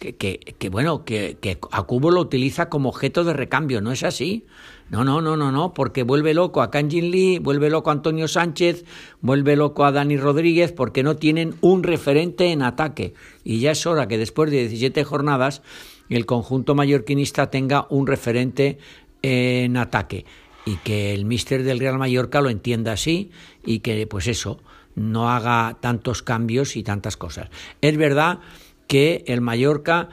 Que, 0.03 0.17
que, 0.17 0.41
que 0.59 0.69
bueno, 0.69 1.05
que, 1.05 1.39
a 1.71 1.83
Cubo 1.85 2.11
lo 2.11 2.21
utiliza 2.21 2.69
como 2.69 2.89
objeto 2.89 3.23
de 3.23 3.35
recambio, 3.35 3.81
¿no 3.81 3.93
es 3.93 4.03
así? 4.03 4.47
No, 4.91 5.05
no, 5.05 5.23
no, 5.23 5.37
no, 5.37 5.53
no, 5.53 5.75
porque 5.75 6.03
vuelve 6.03 6.35
loco 6.35 6.61
a 6.61 6.73
Kanjin 6.73 7.13
Lee, 7.13 7.39
vuelve 7.39 7.71
loco 7.71 7.91
a 7.91 7.93
Antonio 7.93 8.27
Sánchez, 8.27 8.85
vuelve 9.21 9.55
loco 9.55 9.85
a 9.85 9.93
Dani 9.93 10.17
Rodríguez, 10.17 10.73
porque 10.73 11.05
no 11.05 11.15
tienen 11.15 11.55
un 11.61 11.85
referente 11.85 12.51
en 12.51 12.63
ataque. 12.63 13.15
Y 13.45 13.61
ya 13.61 13.71
es 13.71 13.87
hora 13.87 14.09
que 14.09 14.19
después 14.19 14.51
de 14.51 14.63
17 14.63 15.05
jornadas 15.05 15.63
el 16.09 16.27
conjunto 16.27 16.75
mallorquinista 16.75 17.49
tenga 17.49 17.87
un 17.89 18.09
referente 18.09 18.79
en 19.23 19.77
ataque 19.77 20.27
y 20.65 20.79
que 20.79 21.15
el 21.15 21.27
míster 21.27 21.63
del 21.63 21.79
Real 21.79 21.97
Mallorca 21.97 22.41
lo 22.41 22.51
entienda 22.51 22.91
así 22.91 23.31
y 23.65 23.79
que 23.81 24.09
pues 24.09 24.27
eso 24.27 24.61
no 24.97 25.31
haga 25.31 25.79
tantos 25.81 26.25
cambios 26.25 26.77
y 26.77 26.83
tantas 26.83 27.17
cosas. 27.17 27.51
Es 27.81 27.97
verdad 27.97 28.41
que 28.87 29.25
el 29.27 29.41
Mallorca 29.41 30.09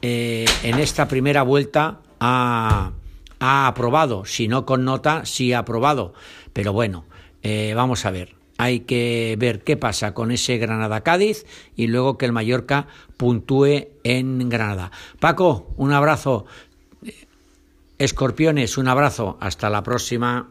eh, 0.00 0.46
en 0.62 0.78
esta 0.78 1.08
primera 1.08 1.42
vuelta 1.42 2.00
ha 2.20 2.92
ha 3.44 3.66
aprobado, 3.66 4.24
si 4.24 4.46
no 4.46 4.64
con 4.64 4.84
nota, 4.84 5.24
sí 5.24 5.52
ha 5.52 5.58
aprobado. 5.58 6.14
Pero 6.52 6.72
bueno, 6.72 7.04
eh, 7.42 7.72
vamos 7.74 8.06
a 8.06 8.12
ver. 8.12 8.36
Hay 8.56 8.80
que 8.80 9.34
ver 9.36 9.64
qué 9.64 9.76
pasa 9.76 10.14
con 10.14 10.30
ese 10.30 10.58
Granada-Cádiz 10.58 11.44
y 11.74 11.88
luego 11.88 12.16
que 12.16 12.26
el 12.26 12.30
Mallorca 12.30 12.86
puntúe 13.16 13.88
en 14.04 14.48
Granada. 14.48 14.92
Paco, 15.18 15.74
un 15.76 15.92
abrazo. 15.92 16.46
Escorpiones, 17.98 18.78
un 18.78 18.86
abrazo. 18.86 19.38
Hasta 19.40 19.68
la 19.70 19.82
próxima. 19.82 20.48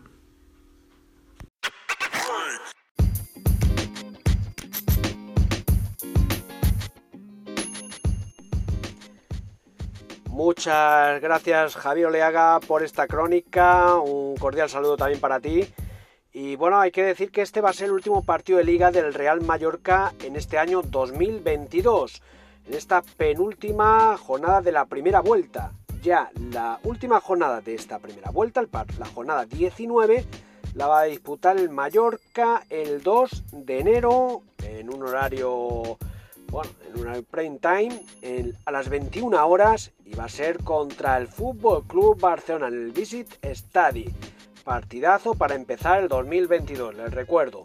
Muchas 10.62 11.20
gracias 11.22 11.76
Javier 11.76 12.06
Oleaga 12.06 12.60
por 12.60 12.84
esta 12.84 13.08
crónica, 13.08 13.96
un 13.96 14.38
cordial 14.38 14.70
saludo 14.70 14.96
también 14.96 15.20
para 15.20 15.40
ti. 15.40 15.68
Y 16.34 16.56
bueno, 16.56 16.80
hay 16.80 16.92
que 16.92 17.04
decir 17.04 17.32
que 17.32 17.42
este 17.42 17.62
va 17.62 17.72
a 17.72 17.74
ser 17.74 17.88
el 17.88 17.94
último 17.94 18.24
partido 18.24 18.60
de 18.60 18.66
liga 18.66 18.92
del 18.92 19.12
Real 19.12 19.42
Mallorca 19.42 20.14
en 20.24 20.36
este 20.36 20.60
año 20.60 20.84
2022, 20.84 22.22
en 22.68 22.76
esta 22.76 23.02
penúltima 23.02 24.16
jornada 24.18 24.62
de 24.62 24.72
la 24.72 24.86
primera 24.86 25.22
vuelta. 25.22 25.72
Ya 26.04 26.30
la 26.52 26.80
última 26.84 27.20
jornada 27.20 27.60
de 27.62 27.74
esta 27.74 27.98
primera 27.98 28.30
vuelta, 28.30 28.62
la 29.00 29.06
jornada 29.08 29.46
19, 29.46 30.26
la 30.76 30.86
va 30.86 31.00
a 31.00 31.06
disputar 31.06 31.58
el 31.58 31.72
Mallorca 31.72 32.68
el 32.70 33.02
2 33.02 33.46
de 33.52 33.80
enero 33.80 34.44
en 34.64 34.94
un 34.94 35.02
horario 35.02 35.98
bueno, 36.52 36.70
en 36.86 37.00
una 37.00 37.22
prime 37.22 37.60
time 37.60 38.54
a 38.66 38.72
las 38.72 38.90
21 38.90 39.48
horas 39.48 39.92
y 40.06 40.14
va 40.16 40.26
a 40.26 40.30
ser 40.30 40.62
contra 40.64 41.18
el 41.18 41.28
Fútbol 41.28 41.86
Club 41.88 42.20
Barcelona 42.20 42.68
en 42.68 42.74
el 42.74 42.92
Visit 42.92 43.38
Stadi. 43.46 44.14
Partidazo 44.66 45.34
para 45.34 45.56
empezar 45.56 46.04
el 46.04 46.10
2022, 46.10 46.96
les 46.96 47.14
recuerdo. 47.14 47.64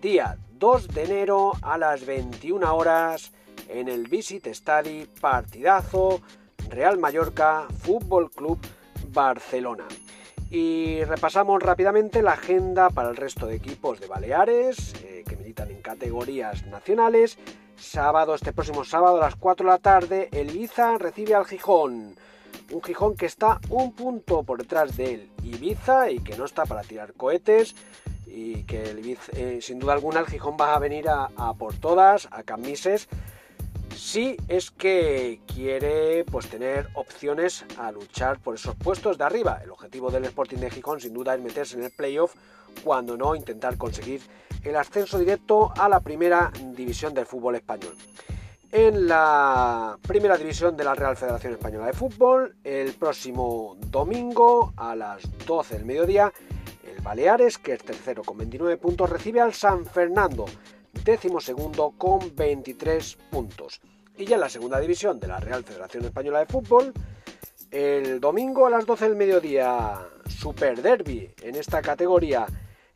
Día 0.00 0.36
2 0.58 0.88
de 0.88 1.04
enero 1.04 1.52
a 1.62 1.78
las 1.78 2.04
21 2.04 2.76
horas 2.76 3.32
en 3.68 3.88
el 3.88 4.06
Visit 4.08 4.46
Stadi. 4.48 5.06
Partidazo 5.20 6.20
Real 6.68 6.98
Mallorca 6.98 7.66
Fútbol 7.80 8.30
Club 8.30 8.58
Barcelona. 9.10 9.84
Y 10.50 11.02
repasamos 11.04 11.62
rápidamente 11.62 12.22
la 12.22 12.32
agenda 12.32 12.90
para 12.90 13.08
el 13.08 13.16
resto 13.16 13.46
de 13.46 13.56
equipos 13.56 14.00
de 14.00 14.06
Baleares 14.06 14.94
eh, 15.02 15.24
que 15.26 15.36
militan 15.36 15.70
en 15.70 15.80
categorías 15.80 16.66
nacionales 16.66 17.38
Sábado, 17.80 18.34
este 18.34 18.52
próximo 18.52 18.84
sábado 18.84 19.18
a 19.18 19.20
las 19.20 19.36
4 19.36 19.64
de 19.64 19.72
la 19.72 19.78
tarde, 19.78 20.28
el 20.32 20.50
Ibiza 20.50 20.98
recibe 20.98 21.36
al 21.36 21.46
Gijón. 21.46 22.16
Un 22.72 22.82
Gijón 22.82 23.16
que 23.16 23.26
está 23.26 23.60
un 23.70 23.92
punto 23.92 24.42
por 24.42 24.58
detrás 24.58 24.96
del 24.96 25.30
Ibiza 25.44 26.10
y 26.10 26.18
que 26.18 26.36
no 26.36 26.44
está 26.44 26.66
para 26.66 26.82
tirar 26.82 27.12
cohetes. 27.14 27.76
Y 28.26 28.64
que 28.64 28.90
el 28.90 28.98
Ibiza, 28.98 29.32
eh, 29.36 29.60
sin 29.62 29.78
duda 29.78 29.92
alguna 29.92 30.20
el 30.20 30.26
Gijón 30.26 30.56
va 30.60 30.74
a 30.74 30.78
venir 30.80 31.08
a, 31.08 31.28
por 31.54 31.74
todas, 31.74 32.28
a 32.32 32.42
camises. 32.42 33.08
Si 33.96 34.36
es 34.48 34.72
que 34.72 35.40
quiere 35.46 36.24
pues 36.24 36.48
tener 36.48 36.88
opciones 36.94 37.64
a 37.78 37.92
luchar 37.92 38.40
por 38.40 38.56
esos 38.56 38.74
puestos 38.74 39.18
de 39.18 39.24
arriba. 39.24 39.60
El 39.62 39.70
objetivo 39.70 40.10
del 40.10 40.24
Sporting 40.24 40.58
de 40.58 40.70
Gijón 40.70 41.00
sin 41.00 41.14
duda 41.14 41.36
es 41.36 41.40
meterse 41.40 41.76
en 41.76 41.84
el 41.84 41.92
playoff, 41.92 42.34
cuando 42.82 43.16
no 43.16 43.36
intentar 43.36 43.78
conseguir 43.78 44.20
el 44.64 44.76
ascenso 44.76 45.18
directo 45.18 45.72
a 45.76 45.88
la 45.88 46.00
primera 46.00 46.52
división 46.74 47.14
del 47.14 47.26
fútbol 47.26 47.56
español. 47.56 47.94
En 48.70 49.08
la 49.08 49.96
primera 50.06 50.36
división 50.36 50.76
de 50.76 50.84
la 50.84 50.94
Real 50.94 51.16
Federación 51.16 51.54
Española 51.54 51.86
de 51.86 51.94
Fútbol, 51.94 52.54
el 52.64 52.92
próximo 52.92 53.76
domingo 53.86 54.74
a 54.76 54.94
las 54.94 55.22
12 55.46 55.76
del 55.76 55.86
mediodía, 55.86 56.30
el 56.84 57.00
Baleares, 57.02 57.56
que 57.56 57.72
es 57.72 57.82
tercero 57.82 58.22
con 58.22 58.36
29 58.36 58.76
puntos, 58.76 59.08
recibe 59.08 59.40
al 59.40 59.54
San 59.54 59.86
Fernando, 59.86 60.44
décimo 61.02 61.40
segundo 61.40 61.94
con 61.96 62.36
23 62.36 63.16
puntos. 63.30 63.80
Y 64.18 64.26
ya 64.26 64.34
en 64.34 64.42
la 64.42 64.50
segunda 64.50 64.78
división 64.80 65.18
de 65.18 65.28
la 65.28 65.40
Real 65.40 65.64
Federación 65.64 66.04
Española 66.04 66.40
de 66.40 66.46
Fútbol, 66.46 66.92
el 67.70 68.20
domingo 68.20 68.66
a 68.66 68.70
las 68.70 68.84
12 68.84 69.08
del 69.08 69.16
mediodía, 69.16 69.98
Super 70.26 70.82
Derby 70.82 71.32
en 71.42 71.54
esta 71.54 71.80
categoría 71.80 72.46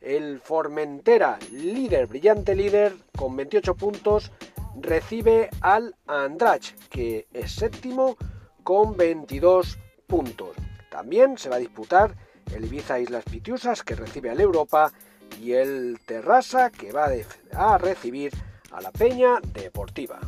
el 0.02 0.40
Formentera, 0.40 1.38
líder, 1.52 2.06
brillante 2.06 2.54
líder, 2.54 2.94
con 3.16 3.36
28 3.36 3.74
puntos, 3.74 4.32
recibe 4.80 5.50
al 5.60 5.94
Andrach, 6.06 6.74
que 6.90 7.26
es 7.32 7.52
séptimo 7.52 8.16
con 8.62 8.96
22 8.96 9.78
puntos. 10.06 10.56
También 10.90 11.38
se 11.38 11.48
va 11.48 11.56
a 11.56 11.60
disputar 11.60 12.16
el 12.54 12.64
Ibiza 12.64 13.00
Islas 13.00 13.24
Pitiusas, 13.24 13.82
que 13.82 13.94
recibe 13.94 14.30
al 14.30 14.40
Europa, 14.40 14.92
y 15.40 15.52
el 15.52 15.98
Terrassa, 16.04 16.70
que 16.70 16.92
va 16.92 17.10
a 17.54 17.78
recibir 17.78 18.32
a 18.70 18.80
la 18.80 18.90
Peña 18.90 19.40
Deportiva. 19.52 20.20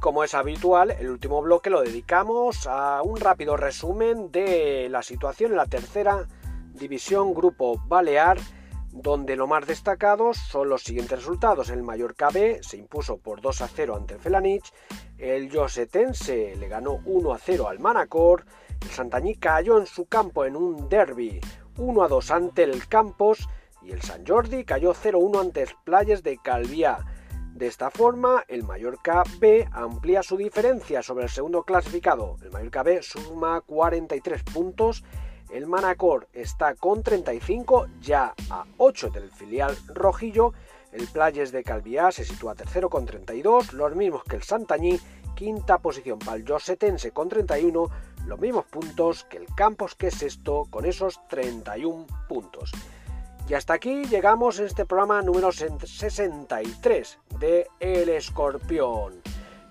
Como 0.00 0.24
es 0.24 0.34
habitual, 0.34 0.90
el 0.90 1.10
último 1.10 1.42
bloque 1.42 1.70
lo 1.70 1.82
dedicamos 1.82 2.66
a 2.66 3.02
un 3.02 3.20
rápido 3.20 3.56
resumen 3.56 4.32
de 4.32 4.88
la 4.90 5.02
situación 5.02 5.52
en 5.52 5.58
la 5.58 5.66
tercera 5.66 6.26
división 6.74 7.34
Grupo 7.34 7.80
Balear 7.86 8.38
donde 8.92 9.36
lo 9.36 9.46
más 9.46 9.66
destacado 9.66 10.34
son 10.34 10.68
los 10.68 10.82
siguientes 10.82 11.18
resultados. 11.18 11.70
El 11.70 11.82
Mallorca 11.82 12.30
B 12.30 12.58
se 12.62 12.76
impuso 12.76 13.18
por 13.18 13.40
2 13.40 13.60
a 13.60 13.68
0 13.68 13.96
ante 13.96 14.14
el 14.14 14.20
Felanich, 14.20 14.72
el 15.18 15.54
Josetense 15.54 16.56
le 16.56 16.68
ganó 16.68 17.00
1 17.04 17.32
a 17.32 17.38
0 17.38 17.68
al 17.68 17.78
Manacor, 17.78 18.46
el 18.80 18.88
Santañí 18.88 19.36
cayó 19.36 19.78
en 19.78 19.86
su 19.86 20.06
campo 20.06 20.44
en 20.44 20.56
un 20.56 20.88
derby 20.88 21.40
1 21.76 22.02
a 22.02 22.08
2 22.08 22.30
ante 22.30 22.64
el 22.64 22.88
Campos 22.88 23.48
y 23.82 23.92
el 23.92 24.02
San 24.02 24.26
Jordi 24.26 24.64
cayó 24.64 24.92
0-1 24.92 25.40
ante 25.40 25.66
Playas 25.84 26.22
de 26.22 26.38
Calviá. 26.38 26.98
De 27.60 27.66
esta 27.66 27.90
forma, 27.90 28.42
el 28.48 28.64
Mallorca 28.64 29.22
B 29.38 29.68
amplía 29.70 30.22
su 30.22 30.38
diferencia 30.38 31.02
sobre 31.02 31.24
el 31.24 31.28
segundo 31.28 31.62
clasificado. 31.62 32.38
El 32.42 32.50
Mallorca 32.50 32.82
B 32.82 33.02
suma 33.02 33.60
43 33.60 34.44
puntos. 34.44 35.04
El 35.50 35.66
Manacor 35.66 36.26
está 36.32 36.74
con 36.74 37.02
35, 37.02 37.88
ya 38.00 38.32
a 38.48 38.64
8 38.78 39.10
del 39.10 39.30
filial 39.30 39.76
rojillo. 39.88 40.54
El 40.90 41.06
Playas 41.08 41.52
de 41.52 41.62
Calviá 41.62 42.10
se 42.10 42.24
sitúa 42.24 42.54
tercero 42.54 42.88
con 42.88 43.04
32, 43.04 43.74
los 43.74 43.94
mismos 43.94 44.24
que 44.24 44.36
el 44.36 44.42
Santañí. 44.42 44.98
Quinta 45.34 45.76
posición 45.80 46.18
para 46.18 46.38
el 46.38 46.48
Josetense 46.48 47.10
con 47.10 47.28
31, 47.28 47.90
los 48.24 48.40
mismos 48.40 48.64
puntos 48.64 49.24
que 49.24 49.36
el 49.36 49.46
Campos 49.54 49.94
que 49.96 50.06
es 50.06 50.14
sexto 50.14 50.64
con 50.70 50.86
esos 50.86 51.20
31 51.28 52.06
puntos. 52.26 52.72
Y 53.50 53.54
hasta 53.54 53.74
aquí 53.74 54.04
llegamos 54.04 54.60
en 54.60 54.66
este 54.66 54.86
programa 54.86 55.22
número 55.22 55.50
63 55.50 57.18
de 57.40 57.66
El 57.80 58.08
Escorpión. 58.08 59.20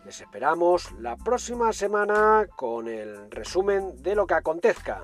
Les 0.03 0.19
esperamos 0.19 0.91
la 0.99 1.15
próxima 1.15 1.71
semana 1.71 2.45
con 2.57 2.89
el 2.89 3.31
resumen 3.31 4.03
de 4.03 4.15
lo 4.15 4.27
que 4.27 4.33
acontezca 4.33 5.03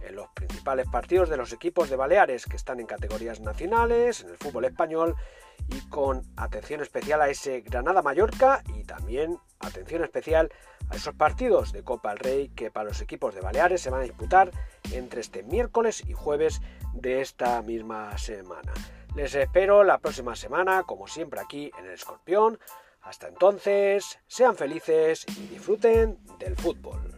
en 0.00 0.14
los 0.14 0.28
principales 0.28 0.86
partidos 0.86 1.30
de 1.30 1.36
los 1.36 1.52
equipos 1.52 1.90
de 1.90 1.96
Baleares 1.96 2.46
que 2.46 2.54
están 2.54 2.78
en 2.78 2.86
categorías 2.86 3.40
nacionales, 3.40 4.20
en 4.20 4.30
el 4.30 4.36
fútbol 4.36 4.66
español 4.66 5.16
y 5.68 5.80
con 5.88 6.22
atención 6.36 6.80
especial 6.80 7.22
a 7.22 7.28
ese 7.28 7.62
Granada-Mallorca 7.62 8.62
y 8.76 8.84
también 8.84 9.40
atención 9.58 10.04
especial 10.04 10.52
a 10.92 10.96
esos 10.96 11.14
partidos 11.14 11.72
de 11.72 11.82
Copa 11.82 12.10
del 12.10 12.18
Rey 12.18 12.48
que 12.54 12.70
para 12.70 12.90
los 12.90 13.00
equipos 13.00 13.34
de 13.34 13.40
Baleares 13.40 13.80
se 13.80 13.90
van 13.90 14.00
a 14.00 14.04
disputar 14.04 14.50
entre 14.92 15.22
este 15.22 15.42
miércoles 15.42 16.02
y 16.06 16.12
jueves 16.12 16.60
de 16.92 17.22
esta 17.22 17.62
misma 17.62 18.16
semana. 18.18 18.72
Les 19.14 19.34
espero 19.34 19.84
la 19.84 19.98
próxima 19.98 20.36
semana, 20.36 20.82
como 20.82 21.06
siempre 21.06 21.40
aquí 21.40 21.70
en 21.78 21.86
el 21.86 21.92
Escorpión. 21.92 22.58
Hasta 23.00 23.28
entonces, 23.28 24.18
sean 24.26 24.54
felices 24.54 25.24
y 25.28 25.46
disfruten 25.48 26.18
del 26.38 26.56
fútbol. 26.56 27.11